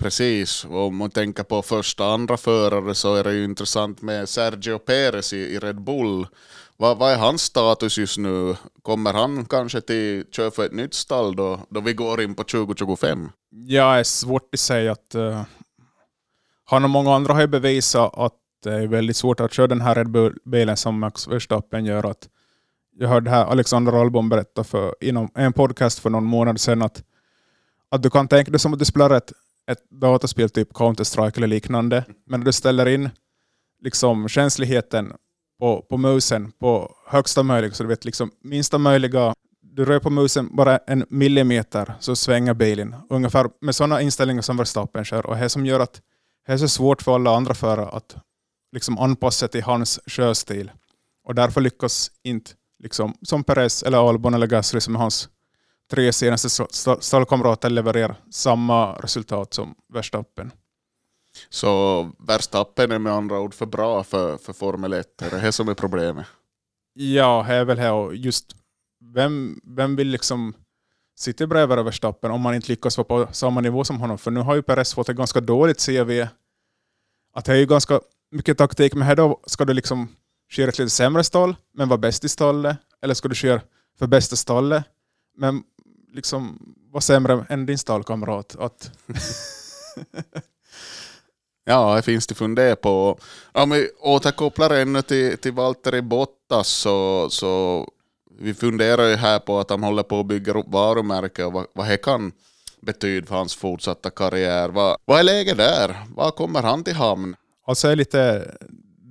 Precis, 0.00 0.64
och 0.64 0.86
om 0.86 0.96
man 0.96 1.10
tänker 1.10 1.42
på 1.42 1.62
första 1.62 2.06
och 2.06 2.12
andra 2.12 2.36
förare 2.36 2.94
så 2.94 3.14
är 3.14 3.24
det 3.24 3.32
ju 3.32 3.44
intressant 3.44 4.02
med 4.02 4.28
Sergio 4.28 4.78
Perez 4.78 5.32
i, 5.32 5.36
i 5.36 5.58
Red 5.58 5.80
Bull. 5.80 6.26
Vad, 6.76 6.98
vad 6.98 7.12
är 7.12 7.16
hans 7.18 7.42
status 7.42 7.98
just 7.98 8.18
nu? 8.18 8.56
Kommer 8.82 9.12
han 9.12 9.44
kanske 9.44 9.80
till 9.80 10.24
köra 10.32 10.50
för 10.50 10.66
ett 10.66 10.72
nytt 10.72 10.94
stall 10.94 11.36
då, 11.36 11.60
då 11.70 11.80
vi 11.80 11.92
går 11.92 12.22
in 12.22 12.34
på 12.34 12.44
2025? 12.44 13.28
Ja, 13.50 13.92
det 13.92 14.00
är 14.00 14.04
svårt 14.04 14.54
att 14.54 14.60
säga 14.60 14.92
att 14.92 15.14
uh, 15.14 15.42
han 16.64 16.84
och 16.84 16.90
många 16.90 17.14
andra 17.14 17.34
har 17.34 17.40
ju 17.40 17.46
bevisat 17.46 18.18
att 18.18 18.34
det 18.62 18.72
är 18.72 18.86
väldigt 18.86 19.16
svårt 19.16 19.40
att 19.40 19.52
köra 19.52 19.66
den 19.66 19.80
här 19.80 19.94
Red 19.94 20.10
Bull-bilen 20.10 20.76
som 20.76 20.98
Max 20.98 21.28
Verstappen 21.28 21.84
gör. 21.84 22.10
Att 22.10 22.28
jag 22.98 23.08
hörde 23.08 23.30
här 23.30 23.44
Alexander 23.44 24.00
Albon 24.00 24.28
berätta 24.28 24.64
för, 24.64 24.94
inom 25.00 25.30
en 25.34 25.52
podcast 25.52 25.98
för 25.98 26.10
någon 26.10 26.24
månad 26.24 26.60
sedan 26.60 26.82
att, 26.82 27.02
att 27.88 28.02
du 28.02 28.10
kan 28.10 28.28
tänka 28.28 28.50
dig 28.50 28.60
som 28.60 28.72
att 28.72 28.78
du 28.78 28.84
spelar 28.84 29.10
ett, 29.10 29.32
ett 29.70 29.90
dataspel, 29.90 30.50
typ 30.50 30.72
Counter-Strike 30.72 31.36
eller 31.36 31.46
liknande, 31.46 32.04
men 32.26 32.40
när 32.40 32.44
du 32.44 32.52
ställer 32.52 32.88
in 32.88 33.10
liksom 33.82 34.28
känsligheten 34.28 35.12
på, 35.58 35.82
på 35.82 35.96
musen 35.96 36.52
på 36.52 36.96
högsta 37.06 37.42
möjliga, 37.42 37.72
så 37.72 37.82
du 37.82 37.88
vet 37.88 38.04
liksom 38.04 38.30
minsta 38.42 38.78
möjliga 38.78 39.34
du 39.80 39.84
rör 39.84 39.98
på 39.98 40.10
musen 40.10 40.56
bara 40.56 40.78
en 40.78 41.06
millimeter 41.08 41.94
så 42.00 42.16
svänger 42.16 42.54
bilen. 42.54 42.96
Ungefär 43.10 43.50
med 43.60 43.74
sådana 43.74 44.00
inställningar 44.00 44.42
som 44.42 44.56
Verstappen 44.56 45.04
kör. 45.04 45.26
Och 45.26 45.36
det 45.36 45.48
som 45.48 45.66
gör 45.66 45.80
att 45.80 46.02
det 46.46 46.52
är 46.52 46.56
så 46.56 46.68
svårt 46.68 47.02
för 47.02 47.14
alla 47.14 47.36
andra 47.36 47.54
förare 47.54 47.88
att 47.88 48.16
liksom 48.72 48.98
anpassa 48.98 49.48
till 49.48 49.62
hans 49.62 50.00
körstil. 50.06 50.70
Och 51.24 51.34
därför 51.34 51.60
lyckas 51.60 52.10
inte, 52.22 52.50
liksom, 52.82 53.14
som 53.22 53.44
Perez, 53.44 53.82
eller 53.82 54.08
Albon 54.08 54.34
eller 54.34 54.46
Gasly 54.46 54.80
som 54.80 54.94
är 54.94 55.00
hans 55.00 55.28
tre 55.90 56.12
senaste 56.12 56.48
stallkamrater 57.00 57.70
leverera 57.70 58.16
samma 58.30 58.94
resultat 58.94 59.54
som 59.54 59.74
Verstappen. 59.92 60.52
Så 61.48 62.10
Verstappen 62.18 62.92
är 62.92 62.98
med 62.98 63.12
andra 63.12 63.40
ord 63.40 63.54
för 63.54 63.66
bra 63.66 64.04
för, 64.04 64.36
för 64.36 64.52
Formel 64.52 64.92
1? 64.92 65.22
Är 65.22 65.30
det 65.30 65.40
det 65.40 65.52
som 65.52 65.68
är 65.68 65.74
problemet? 65.74 66.26
Ja, 66.94 67.44
det 67.48 67.54
är 67.54 67.64
väl 67.64 67.76
det. 67.76 67.90
Och 67.90 68.16
just 68.16 68.56
vem, 69.14 69.60
vem 69.64 69.96
vill 69.96 70.08
liksom 70.08 70.54
sitta 71.18 71.46
bredvid 71.46 71.78
Verstappen 71.78 72.30
om 72.30 72.40
man 72.40 72.54
inte 72.54 72.68
lyckas 72.68 72.98
vara 72.98 73.08
på 73.08 73.32
samma 73.32 73.60
nivå 73.60 73.84
som 73.84 74.00
honom? 74.00 74.18
För 74.18 74.30
nu 74.30 74.40
har 74.40 74.54
ju 74.54 74.62
Perez 74.62 74.94
fått 74.94 75.08
ett 75.08 75.16
ganska 75.16 75.40
dåligt 75.40 75.86
CV. 75.86 76.26
Att 77.34 77.44
det 77.44 77.52
är 77.52 77.56
ju 77.56 77.66
ganska 77.66 78.00
mycket 78.30 78.58
taktik, 78.58 78.94
men 78.94 79.02
här 79.02 79.16
då 79.16 79.40
ska 79.46 79.64
du 79.64 79.74
liksom 79.74 80.08
köra 80.50 80.68
ett 80.68 80.78
lite 80.78 80.90
sämre 80.90 81.24
stall, 81.24 81.56
men 81.74 81.88
vara 81.88 81.98
bäst 81.98 82.24
i 82.24 82.28
stallet. 82.28 82.76
Eller 83.02 83.14
ska 83.14 83.28
du 83.28 83.34
köra 83.34 83.60
för 83.98 84.06
bästa 84.06 84.36
stallet, 84.36 84.84
men 85.36 85.62
liksom 86.12 86.58
vara 86.92 87.00
sämre 87.00 87.46
än 87.48 87.66
din 87.66 87.78
stallkamrat. 87.78 88.56
Att 88.58 88.90
ja, 91.64 91.94
det 91.96 92.02
finns 92.02 92.26
det 92.26 92.34
fundera 92.34 92.76
på. 92.76 93.18
Om 93.52 93.70
vi 93.70 93.90
återkopplar 94.00 94.70
ännu 94.70 95.02
till, 95.02 95.38
till 95.38 95.52
Valtteri 95.52 96.02
Bottas 96.02 96.68
så, 96.68 97.30
så 97.30 97.86
vi 98.38 98.54
funderar 98.54 99.08
ju 99.08 99.16
här 99.16 99.38
på 99.38 99.58
att 99.58 99.70
han 99.70 99.82
håller 99.82 100.02
på 100.02 100.20
att 100.20 100.26
bygga 100.26 100.52
upp 100.52 100.66
varumärke 100.68 101.44
och 101.44 101.52
vad, 101.52 101.66
vad 101.72 101.88
det 101.88 101.96
kan 101.96 102.32
betyda 102.82 103.26
för 103.26 103.34
hans 103.34 103.54
fortsatta 103.54 104.10
karriär. 104.10 104.68
Vad, 104.68 104.96
vad 105.04 105.18
är 105.18 105.22
läget 105.22 105.56
där? 105.56 105.96
Vad 106.16 106.36
kommer 106.36 106.62
han 106.62 106.84
till 106.84 106.94
hamn? 106.94 107.36
Alltså 107.66 107.88
är 107.88 107.96
lite 107.96 108.54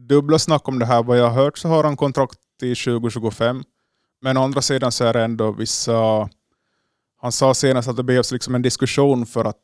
dubbla 0.10 0.40
snack 0.40 0.68
om 0.68 0.80
det 0.80 0.86
här. 0.86 1.04
Vad 1.04 1.18
jag 1.18 1.30
har 1.30 1.44
hört 1.44 1.58
så 1.58 1.68
har 1.68 1.84
han 1.84 1.98
kontrakt 1.98 2.40
till 2.60 2.76
2025. 2.76 3.64
Men 4.22 4.38
å 4.38 4.44
andra 4.44 4.62
sidan 4.62 4.92
så 4.92 5.06
är 5.06 5.14
det 5.14 5.24
ändå 5.24 5.52
vissa... 5.52 6.30
Han 7.22 7.32
sa 7.32 7.54
senast 7.54 7.88
att 7.88 7.98
det 7.98 8.04
behövs 8.04 8.32
liksom 8.32 8.56
en 8.56 8.62
diskussion 8.62 9.26
för 9.26 9.46
att 9.46 9.58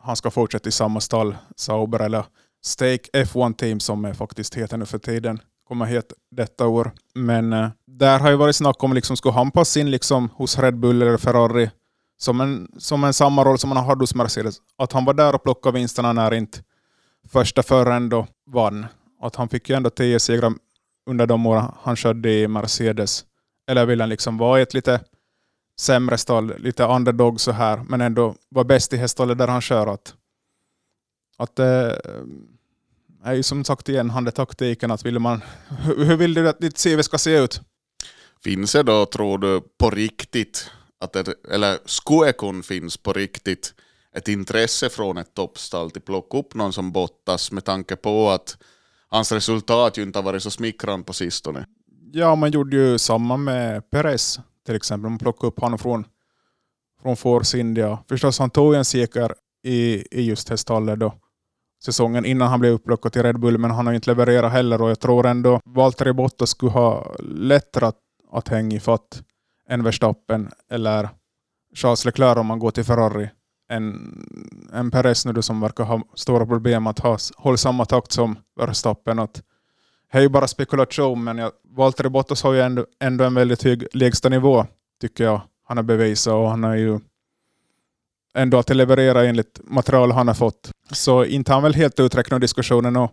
han 0.00 0.16
ska 0.16 0.30
fortsätta 0.30 0.68
i 0.68 0.72
samma 0.72 1.00
stall, 1.00 1.36
Sauber 1.56 2.00
eller 2.00 2.24
Stake 2.64 3.10
F1 3.12 3.54
Team 3.54 3.80
som 3.80 4.04
är 4.04 4.14
faktiskt 4.14 4.54
heter 4.54 4.76
nu 4.76 4.86
för 4.86 4.98
tiden. 4.98 5.40
Kommer 5.68 5.84
heta 5.86 6.14
detta 6.30 6.66
år. 6.66 6.92
Men 7.14 7.52
eh, 7.52 7.68
där 7.86 8.18
har 8.18 8.30
ju 8.30 8.36
varit 8.36 8.56
snack 8.56 8.84
om 8.84 8.92
liksom, 8.92 9.16
skulle 9.16 9.34
han 9.34 9.50
passa 9.50 9.80
in 9.80 9.90
liksom, 9.90 10.30
hos 10.34 10.58
Red 10.58 10.78
Bull 10.78 11.02
eller 11.02 11.16
Ferrari 11.16 11.70
som 12.18 12.40
en, 12.40 12.68
som 12.78 13.04
en 13.04 13.14
samma 13.14 13.44
roll 13.44 13.58
som 13.58 13.72
han 13.72 13.86
hade 13.86 14.02
hos 14.02 14.14
Mercedes. 14.14 14.56
Att 14.78 14.92
han 14.92 15.04
var 15.04 15.14
där 15.14 15.34
och 15.34 15.42
plockade 15.42 15.78
vinsterna 15.78 16.12
när 16.12 16.34
inte 16.34 16.58
första 17.28 17.62
föraren 17.62 18.08
då 18.08 18.26
vann. 18.46 18.86
Att 19.20 19.36
han 19.36 19.48
fick 19.48 19.70
ju 19.70 19.76
ändå 19.76 19.90
tio 19.90 20.20
segrar 20.20 20.52
under 21.06 21.26
de 21.26 21.46
åren 21.46 21.72
han 21.82 21.96
körde 21.96 22.32
i 22.32 22.48
Mercedes. 22.48 23.24
Eller 23.70 23.86
vill 23.86 24.00
han 24.00 24.08
liksom 24.08 24.38
vara 24.38 24.58
i 24.58 24.62
ett 24.62 24.74
lite 24.74 25.00
sämre 25.80 26.18
stall, 26.18 26.58
lite 26.58 26.84
underdog 26.84 27.40
så 27.40 27.52
här, 27.52 27.84
men 27.88 28.00
ändå 28.00 28.34
vara 28.48 28.64
bäst 28.64 28.92
i 28.92 28.96
häststallet 28.96 29.38
där 29.38 29.48
han 29.48 29.60
kör. 29.60 29.86
Att, 29.86 30.14
att 31.36 31.58
eh, 31.58 31.92
är 33.24 33.34
ju 33.34 33.42
som 33.42 33.64
sagt 33.64 33.88
igen 33.88 34.32
taktiken 34.34 34.90
att 34.90 35.06
vill 35.06 35.18
man, 35.18 35.42
hur 35.84 36.16
vill 36.16 36.34
du 36.34 36.48
att 36.48 36.60
ditt 36.60 36.84
CV 36.84 37.02
ska 37.02 37.18
se 37.18 37.38
ut? 37.38 37.60
Finns 38.44 38.72
det 38.72 38.82
då, 38.82 39.06
tror 39.06 39.38
du, 39.38 39.60
på 39.78 39.90
riktigt, 39.90 40.70
att 41.00 41.12
det, 41.12 41.34
eller 41.50 41.78
skulle 41.84 42.62
finns 42.62 42.96
på 42.96 43.12
riktigt 43.12 43.74
ett 44.16 44.28
intresse 44.28 44.88
från 44.88 45.18
ett 45.18 45.34
toppstall 45.34 45.90
till 45.90 46.02
plocka 46.02 46.38
upp 46.38 46.54
någon 46.54 46.72
som 46.72 46.92
Bottas 46.92 47.52
med 47.52 47.64
tanke 47.64 47.96
på 47.96 48.30
att 48.30 48.58
hans 49.08 49.32
resultat 49.32 49.98
ju 49.98 50.02
inte 50.02 50.18
har 50.18 50.24
varit 50.24 50.42
så 50.42 50.50
smickrande 50.50 51.04
på 51.04 51.12
sistone. 51.12 51.66
Ja, 52.12 52.34
man 52.34 52.50
gjorde 52.50 52.76
ju 52.76 52.98
samma 52.98 53.36
med 53.36 53.90
Perez 53.90 54.40
till 54.68 54.76
exempel. 54.76 55.10
Man 55.10 55.18
plockade 55.18 55.48
upp 55.48 55.60
honom 55.60 55.78
från, 55.78 56.04
från 57.02 57.16
Force 57.16 57.58
India. 57.58 57.98
Förstås, 58.08 58.38
han 58.38 58.50
tog 58.50 58.74
en 58.74 58.84
seger 58.84 59.34
i, 59.64 60.04
i 60.18 60.22
just 60.22 60.48
häststallet 60.48 61.00
då 61.00 61.14
säsongen 61.84 62.24
innan 62.24 62.48
han 62.48 62.60
blev 62.60 62.72
upplockad 62.72 63.12
till 63.12 63.22
Red 63.22 63.40
Bull, 63.40 63.58
men 63.58 63.70
han 63.70 63.86
har 63.86 63.92
inte 63.92 64.10
levererat 64.10 64.52
heller 64.52 64.82
och 64.82 64.90
jag 64.90 65.00
tror 65.00 65.26
ändå 65.26 65.60
Valtteri 65.64 66.12
Bottas 66.12 66.50
skulle 66.50 66.72
ha 66.72 67.16
lättare 67.20 67.86
att, 67.86 67.96
att 68.32 68.48
hänga 68.48 68.76
i 68.76 68.80
fatt 68.80 69.22
än 69.68 69.84
Verstappen 69.84 70.50
eller 70.70 71.08
Charles 71.74 72.04
Leclerc 72.04 72.38
om 72.38 72.46
man 72.46 72.58
går 72.58 72.70
till 72.70 72.84
Ferrari 72.84 73.30
en, 73.68 73.96
en 74.72 74.90
Perez 74.90 75.26
nu 75.26 75.42
som 75.42 75.60
verkar 75.60 75.84
ha 75.84 76.02
stora 76.14 76.46
problem 76.46 76.86
att 76.86 76.98
ha, 76.98 77.18
hålla 77.36 77.56
samma 77.56 77.84
takt 77.84 78.12
som 78.12 78.38
Verstappen. 78.56 79.18
Att, 79.18 79.42
det 80.12 80.18
är 80.18 80.22
ju 80.22 80.28
bara 80.28 80.48
spekulation, 80.48 81.24
men 81.24 81.38
jag, 81.38 81.52
Valtteri 81.62 82.08
Bottas 82.08 82.42
har 82.42 82.52
ju 82.52 82.60
ändå, 82.60 82.86
ändå 83.00 83.24
en 83.24 83.34
väldigt 83.34 83.62
hög 83.62 83.86
lägsta 83.92 84.28
nivå, 84.28 84.66
tycker 85.00 85.24
jag. 85.24 85.40
Han 85.64 85.76
har 85.76 85.84
bevisat 85.84 86.32
och 86.32 86.50
han 86.50 86.62
har 86.62 86.76
ju 86.76 87.00
ändå 88.34 88.58
att 88.58 88.76
leverera 88.76 89.24
enligt 89.24 89.60
material 89.64 90.12
han 90.12 90.28
har 90.28 90.34
fått. 90.34 90.70
Så 90.90 91.24
inte 91.24 91.52
han 91.52 91.62
väl 91.62 91.74
helt 91.74 92.00
uträknat 92.00 92.40
diskussionen. 92.40 92.96
Och, 92.96 93.10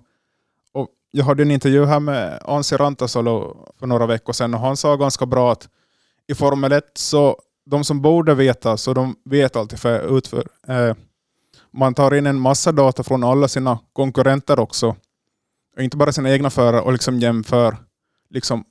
och 0.71 0.87
jag 1.11 1.25
hade 1.25 1.43
en 1.43 1.51
intervju 1.51 1.85
här 1.85 1.99
med 1.99 2.39
Ansi 2.45 2.75
Rantasalo 2.75 3.65
för 3.79 3.87
några 3.87 4.05
veckor 4.05 4.33
sedan 4.33 4.53
och 4.53 4.59
han 4.59 4.77
sa 4.77 4.95
ganska 4.95 5.25
bra 5.25 5.51
att 5.51 5.69
i 6.27 6.35
Formel 6.35 6.71
1 6.71 6.83
så 6.93 7.41
de 7.65 7.83
som 7.83 8.01
borde 8.01 8.35
veta, 8.35 8.77
så 8.77 8.93
de 8.93 9.15
vet 9.25 9.55
alltid 9.55 9.79
för 9.79 10.17
utför. 10.17 10.47
Eh, 10.67 10.95
man 11.71 11.93
tar 11.93 12.13
in 12.15 12.25
en 12.25 12.39
massa 12.39 12.71
data 12.71 13.03
från 13.03 13.23
alla 13.23 13.47
sina 13.47 13.79
konkurrenter 13.93 14.59
också. 14.59 14.95
Och 15.75 15.83
inte 15.83 15.97
bara 15.97 16.11
sina 16.11 16.31
egna 16.33 16.49
förare 16.49 16.81
och 16.81 16.91
liksom 16.91 17.19
jämför 17.19 17.77
liksom, 18.29 18.63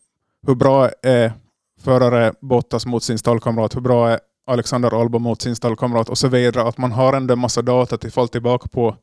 hur 0.46 0.54
bra 0.54 0.90
är 1.02 1.32
förare 1.80 2.32
Bottas 2.40 2.86
mot 2.86 3.02
sin 3.02 3.18
stallkamrat, 3.18 3.76
hur 3.76 3.80
bra 3.80 4.10
är 4.10 4.20
Alexander 4.46 5.00
Alba 5.00 5.18
mot 5.18 5.42
sin 5.42 5.56
stallkamrat 5.56 6.08
och 6.08 6.18
så 6.18 6.28
vidare. 6.28 6.68
Att 6.68 6.78
man 6.78 6.92
har 6.92 7.12
ändå 7.12 7.32
en 7.32 7.38
massa 7.38 7.62
data 7.62 7.94
att 7.94 8.14
falla 8.14 8.28
tillbaka 8.28 8.68
på 8.68 8.96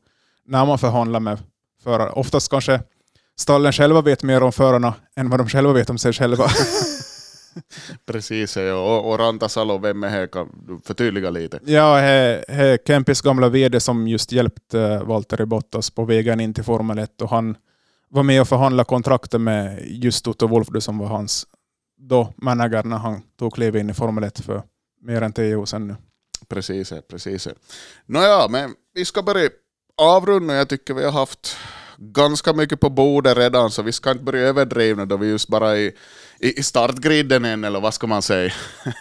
när 0.44 0.66
man 0.66 0.78
förhandlar 0.78 1.20
med 1.20 1.38
förare. 1.84 2.10
Oftast 2.10 2.50
kanske 2.50 2.80
stallen 3.36 3.72
själva 3.72 4.00
vet 4.00 4.22
mer 4.22 4.42
om 4.42 4.52
förarna 4.52 4.94
än 5.16 5.30
vad 5.30 5.40
de 5.40 5.48
själva 5.48 5.72
vet 5.72 5.90
om 5.90 5.98
sig 5.98 6.12
själva. 6.12 6.46
Precis, 8.06 8.56
ja. 8.56 8.74
och, 8.74 9.10
och 9.10 9.18
Rantasalo, 9.18 9.78
vem 9.78 10.04
är 10.04 10.20
det? 10.20 10.26
Kan 10.26 10.80
förtydliga 10.84 11.30
lite? 11.30 11.60
Ja, 11.64 11.96
det 11.96 12.44
är 12.46 12.78
Kempis 12.86 13.20
gamla 13.20 13.48
VD 13.48 13.80
som 13.80 14.08
just 14.08 14.32
hjälpte 14.32 14.98
Valtteri 14.98 15.46
Bottas 15.46 15.90
på 15.90 16.04
vägen 16.04 16.40
in 16.40 16.54
till 16.54 16.64
Formel 16.64 16.98
1 16.98 17.22
och 17.22 17.30
han 17.30 17.56
var 18.12 18.22
med 18.22 18.40
och 18.40 18.48
förhandlade 18.48 18.84
kontraktet 18.88 19.40
med 19.40 19.82
just 19.86 20.26
Otto 20.26 20.46
Wolf 20.46 20.68
som 20.78 20.98
var 20.98 21.06
hans 21.06 21.46
då 22.00 22.32
manager 22.36 22.82
när 22.82 22.96
han 22.96 23.22
tog 23.38 23.54
kliv 23.54 23.76
in 23.76 23.90
i 23.90 23.94
Formel 23.94 24.24
1 24.24 24.40
för 24.40 24.62
mer 25.00 25.22
än 25.22 25.32
tio 25.32 25.56
år 25.56 25.66
sedan 25.66 25.88
nu. 25.88 25.96
Precis, 26.48 26.92
precis. 27.08 27.48
Nåja, 28.06 28.48
men 28.48 28.74
vi 28.94 29.04
ska 29.04 29.22
börja 29.22 29.50
avrunda. 29.96 30.54
Jag 30.54 30.68
tycker 30.68 30.94
vi 30.94 31.04
har 31.04 31.12
haft 31.12 31.56
ganska 31.96 32.52
mycket 32.52 32.80
på 32.80 32.90
bordet 32.90 33.36
redan, 33.36 33.70
så 33.70 33.82
vi 33.82 33.92
ska 33.92 34.10
inte 34.10 34.24
börja 34.24 34.48
överdriva 34.48 35.04
då 35.04 35.16
vi 35.16 35.28
just 35.28 35.48
bara 35.48 35.76
i, 35.78 35.92
i 36.38 36.62
startgriden 36.62 37.44
än, 37.44 37.64
eller 37.64 37.80
vad 37.80 37.94
ska 37.94 38.06
man 38.06 38.22
säga? 38.22 38.52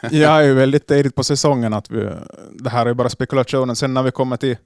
ja, 0.02 0.10
det 0.10 0.26
är 0.26 0.42
ju 0.42 0.54
väldigt 0.64 0.88
tidigt 0.88 1.16
på 1.16 1.24
säsongen. 1.24 1.74
att 1.74 1.92
vi, 1.92 2.10
Det 2.52 2.70
här 2.70 2.86
är 2.86 2.94
bara 2.94 3.10
spekulationen. 3.10 3.76
Sen 3.76 3.94
när 3.94 4.04
vi 4.04 4.12
kommer 4.12 4.38
till 4.38 4.58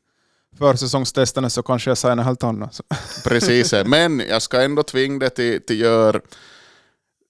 försäsongstesterna 0.58 1.50
så 1.50 1.63
kanske 1.63 1.89
jag 1.89 1.98
säger 1.98 2.15
något 2.15 2.26
helt 2.26 2.44
annat. 2.44 2.82
Precis, 3.24 3.74
men 3.86 4.20
jag 4.20 4.41
ska 4.41 4.62
ändå 4.62 4.84
tvinga 4.84 5.20
dig 5.20 5.30
till, 5.30 5.65
till 5.65 5.80
gör 5.80 6.22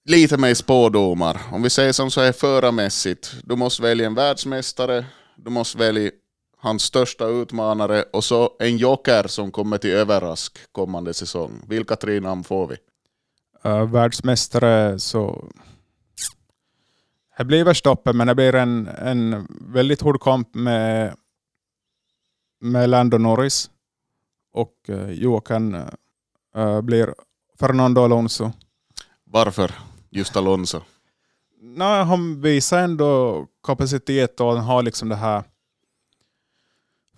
lite 0.04 0.36
mer 0.36 0.54
spådomar. 0.54 1.40
Om 1.52 1.62
vi 1.62 1.70
säger 1.70 1.92
som 1.92 2.10
så 2.10 2.20
här 2.20 2.32
förarmässigt, 2.32 3.32
du 3.44 3.56
måste 3.56 3.82
välja 3.82 4.06
en 4.06 4.14
världsmästare, 4.14 5.04
du 5.36 5.50
måste 5.50 5.78
välja 5.78 6.10
hans 6.58 6.82
största 6.82 7.26
utmanare 7.26 8.02
och 8.12 8.24
så 8.24 8.50
en 8.58 8.76
joker 8.76 9.26
som 9.26 9.50
kommer 9.50 9.78
till 9.78 9.90
överrask 9.90 10.58
kommande 10.72 11.14
säsong. 11.14 11.62
Vilka 11.68 11.96
tre 11.96 12.20
namn 12.20 12.44
får 12.44 12.66
vi? 12.66 12.76
Uh, 13.70 13.92
världsmästare 13.92 14.98
så... 14.98 15.48
Det 17.38 17.44
blir 17.44 17.64
Verstappen, 17.64 18.16
men 18.16 18.26
det 18.26 18.34
blir 18.34 18.54
en, 18.54 18.88
en 18.88 19.46
väldigt 19.60 20.00
hård 20.00 20.22
kamp 20.22 20.54
med, 20.54 21.14
med 22.60 22.90
Lando 22.90 23.18
Norris. 23.18 23.70
Och 24.52 24.74
uh, 24.88 25.10
Joakim 25.10 25.74
uh, 26.56 26.80
blir 26.80 27.14
Fernando 27.58 28.04
Alonso. 28.04 28.52
Varför 29.24 29.74
just 30.10 30.36
Alonso? 30.36 30.80
Nej, 31.60 32.04
han 32.04 32.40
visar 32.40 32.78
ändå 32.78 33.46
kapacitet 33.66 34.40
och 34.40 34.52
han 34.52 34.64
har 34.64 34.82
liksom 34.82 35.08
det 35.08 35.16
här 35.16 35.44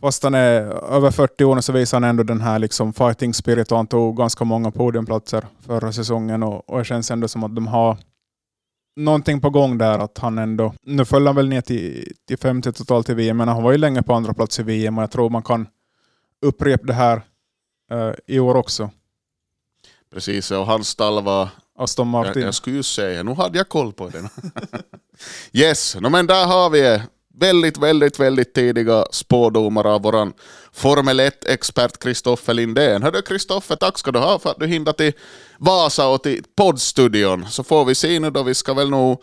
Fast 0.00 0.22
han 0.22 0.34
är 0.34 0.60
över 0.92 1.10
40 1.10 1.44
år 1.44 1.60
så 1.60 1.72
visar 1.72 1.96
han 1.96 2.10
ändå 2.10 2.22
den 2.22 2.40
här 2.40 2.58
liksom 2.58 2.92
fighting 2.92 3.34
spirit 3.34 3.72
och 3.72 3.76
han 3.76 3.86
tog 3.86 4.16
ganska 4.16 4.44
många 4.44 4.70
podiumplatser 4.70 5.46
förra 5.60 5.92
säsongen 5.92 6.42
och, 6.42 6.70
och 6.70 6.78
det 6.78 6.84
känns 6.84 7.10
ändå 7.10 7.28
som 7.28 7.44
att 7.44 7.54
de 7.54 7.66
har 7.66 7.96
någonting 8.98 9.40
på 9.40 9.50
gång 9.50 9.78
där. 9.78 9.98
att 9.98 10.18
han 10.18 10.38
ändå, 10.38 10.74
Nu 10.82 11.04
föll 11.04 11.26
han 11.26 11.36
väl 11.36 11.48
ner 11.48 11.60
till, 11.60 12.12
till 12.28 12.38
50 12.38 12.72
totalt 12.72 13.08
i 13.08 13.14
VM, 13.14 13.36
men 13.36 13.48
han 13.48 13.62
var 13.62 13.72
ju 13.72 13.78
länge 13.78 14.02
på 14.02 14.14
andra 14.14 14.34
plats 14.34 14.60
i 14.60 14.62
VM 14.62 14.98
och 14.98 15.02
jag 15.02 15.10
tror 15.10 15.30
man 15.30 15.42
kan 15.42 15.68
upprepa 16.42 16.86
det 16.86 16.92
här 16.92 17.22
uh, 17.92 18.14
i 18.26 18.38
år 18.38 18.54
också. 18.54 18.90
Precis, 20.12 20.50
och 20.50 20.66
hans 20.66 20.88
stall 20.88 21.24
var 21.24 21.48
Aston 21.78 22.08
Martin. 22.08 22.42
Jag, 22.42 22.46
jag 22.46 22.54
skulle 22.54 22.76
ju 22.76 22.82
säga, 22.82 23.22
nu 23.22 23.34
hade 23.34 23.58
jag 23.58 23.68
koll 23.68 23.92
på 23.92 24.08
den. 24.08 24.28
yes, 25.52 25.96
no, 26.00 26.08
men 26.08 26.26
där 26.26 26.46
har 26.46 26.70
vi 26.70 27.02
väldigt, 27.40 27.78
väldigt, 27.78 28.20
väldigt 28.20 28.54
tidiga 28.54 29.04
spådomar 29.10 29.86
av 29.86 30.02
våran 30.02 30.32
Formel 30.72 31.20
1-expert 31.20 31.98
Kristoffer 31.98 32.54
Lindén. 32.54 33.02
Hördu 33.02 33.22
Kristoffer, 33.22 33.76
tack 33.76 33.98
ska 33.98 34.12
du 34.12 34.18
ha 34.18 34.38
för 34.38 34.50
att 34.50 34.58
du 34.58 34.66
hindrade 34.66 34.98
till 34.98 35.12
Vasa 35.58 36.08
och 36.08 36.22
till 36.22 36.44
poddstudion. 36.56 37.46
Så 37.48 37.62
får 37.62 37.84
vi 37.84 37.94
se 37.94 38.20
nu 38.20 38.30
då, 38.30 38.42
vi 38.42 38.54
ska 38.54 38.74
väl 38.74 38.90
nog 38.90 39.22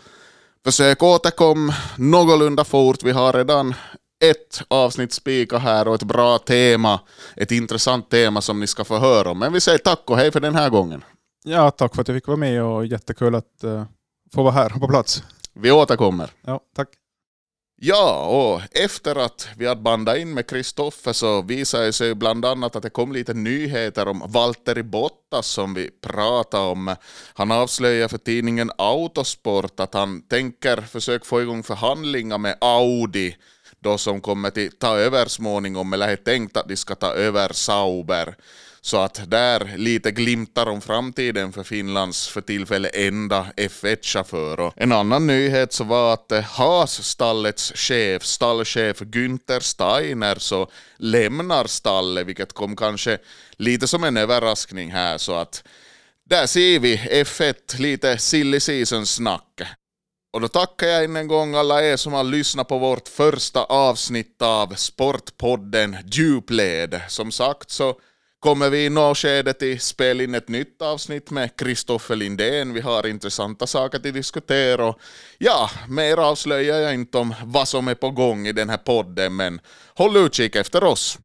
försöka 0.65 1.06
återkomma 1.06 1.73
någorlunda 1.97 2.63
fort. 2.63 3.04
Vi 3.04 3.12
har 3.12 3.34
redan 3.34 3.73
ett 4.23 4.62
avsnitt 4.67 5.13
spika 5.13 5.58
här 5.58 5.88
och 5.88 5.95
ett 5.95 6.04
bra 6.04 6.38
tema, 6.38 6.99
ett 7.36 7.51
intressant 7.51 8.10
tema 8.10 8.41
som 8.41 8.60
ni 8.60 8.67
ska 8.67 8.84
få 8.84 8.97
höra 8.97 9.32
om. 9.32 9.39
Men 9.39 9.54
vi 9.54 9.62
säger 9.62 9.78
tack 9.78 10.01
och 10.06 10.17
hej 10.17 10.32
för 10.32 10.39
den 10.39 10.56
här 10.56 10.69
gången. 10.69 11.04
Ja, 11.43 11.71
tack 11.71 11.95
för 11.95 12.01
att 12.01 12.08
jag 12.08 12.17
fick 12.17 12.28
vara 12.28 12.38
med 12.38 12.63
och 12.63 12.86
jättekul 12.86 13.36
att 13.36 13.63
uh, 13.63 13.84
få 14.34 14.43
vara 14.43 14.54
här 14.54 14.69
på 14.69 14.88
plats. 14.88 15.23
Vi 15.54 15.71
återkommer. 15.71 16.30
Ja, 16.41 16.60
tack. 16.75 16.88
Ja, 17.77 18.25
och 18.25 18.61
efter 18.71 19.15
att 19.15 19.47
vi 19.57 19.67
hade 19.67 19.81
bandat 19.81 20.17
in 20.17 20.33
med 20.33 20.47
Kristoffer 20.49 21.13
så 21.13 21.41
visade 21.41 21.85
det 21.85 21.93
sig 21.93 22.15
bland 22.15 22.45
annat 22.45 22.75
att 22.75 22.83
det 22.83 22.89
kom 22.89 23.11
lite 23.13 23.33
nyheter 23.33 24.07
om 24.07 24.23
Valtteri 24.27 24.83
Bottas 24.83 25.47
som 25.47 25.73
vi 25.73 25.89
pratade 26.01 26.63
om. 26.63 26.95
Han 27.33 27.51
avslöjade 27.51 28.09
för 28.09 28.17
tidningen 28.17 28.71
Autosport 28.77 29.79
att 29.79 29.93
han 29.93 30.21
tänker 30.21 30.81
försöka 30.81 31.25
få 31.25 31.41
igång 31.41 31.63
förhandlingar 31.63 32.38
med 32.38 32.57
Audi 32.61 33.35
då 33.79 33.97
som 33.97 34.21
kommer 34.21 34.47
att 34.47 34.79
ta 34.79 34.97
över 34.97 35.25
småningom, 35.25 35.93
eller 35.93 36.07
är 36.07 36.15
tänkt 36.15 36.57
att 36.57 36.67
de 36.67 36.75
ska 36.75 36.95
ta 36.95 37.13
över 37.13 37.53
Sauber. 37.53 38.35
Så 38.86 38.98
att 38.98 39.32
där 39.32 39.78
lite 39.78 40.12
glimtar 40.12 40.65
om 40.65 40.82
framtiden 40.82 41.54
för 41.54 41.63
Finlands 41.63 42.28
för 42.28 42.41
tillfället 42.41 42.95
enda 42.95 43.48
F1-chaufför. 43.58 44.74
En 44.76 44.91
annan 44.91 45.28
nyhet 45.28 45.74
så 45.74 45.84
var 45.84 46.13
att 46.13 46.32
eh, 46.32 46.41
Haas-stallets 46.41 47.71
chef, 47.76 48.24
stallchef 48.24 49.02
Günther 49.02 49.60
Steiner, 49.60 50.36
så 50.36 50.69
lämnar 50.98 51.65
stallet, 51.65 52.28
vilket 52.28 52.54
kom 52.54 52.76
kanske 52.76 53.17
lite 53.52 53.88
som 53.88 54.04
en 54.04 54.17
överraskning 54.17 54.91
här. 54.91 55.17
Så 55.17 55.36
att 55.36 55.63
där 56.30 56.45
ser 56.48 56.80
vi 56.80 56.98
F1, 56.98 57.80
lite 57.80 58.17
silly 58.17 58.60
season-snack. 58.60 59.62
Och 60.34 60.41
då 60.41 60.48
tackar 60.48 60.88
jag 60.88 61.04
än 61.04 61.15
en 61.15 61.28
gång 61.28 61.56
alla 61.56 61.84
er 61.84 61.98
som 61.98 62.13
har 62.13 62.24
lyssnat 62.24 62.67
på 62.67 62.78
vårt 62.78 63.08
första 63.08 63.63
avsnitt 63.63 64.41
av 64.41 64.76
Sportpodden 64.76 65.98
Djupled. 66.12 67.02
Som 67.08 67.32
sagt 67.32 67.69
så 67.69 68.00
kommer 68.39 68.69
vi 68.69 68.86
i 68.86 68.89
något 68.89 69.17
skede 69.17 69.54
i 69.62 69.80
spela 69.80 70.24
in 70.24 70.36
ett 70.36 70.50
nytt 70.50 70.82
avsnitt 70.82 71.32
med 71.32 71.56
Kristoffer 71.56 72.15
Lindén. 72.15 72.74
Vi 72.74 72.82
har 72.82 73.08
intressanta 73.08 73.67
saker 73.67 73.98
att 73.98 74.04
diskutera 74.04 74.86
och 74.86 75.00
ja, 75.38 75.69
mer 75.89 76.17
avslöjar 76.17 76.80
jag 76.80 76.93
inte 76.93 77.17
om 77.17 77.34
vad 77.43 77.67
som 77.67 77.88
är 77.88 77.95
på 77.95 78.12
gång 78.12 78.48
i 78.48 78.52
den 78.52 78.69
här 78.69 78.78
podden 78.78 79.36
men 79.36 79.62
håll 79.95 80.17
utkik 80.17 80.56
efter 80.56 80.84
oss. 80.84 81.19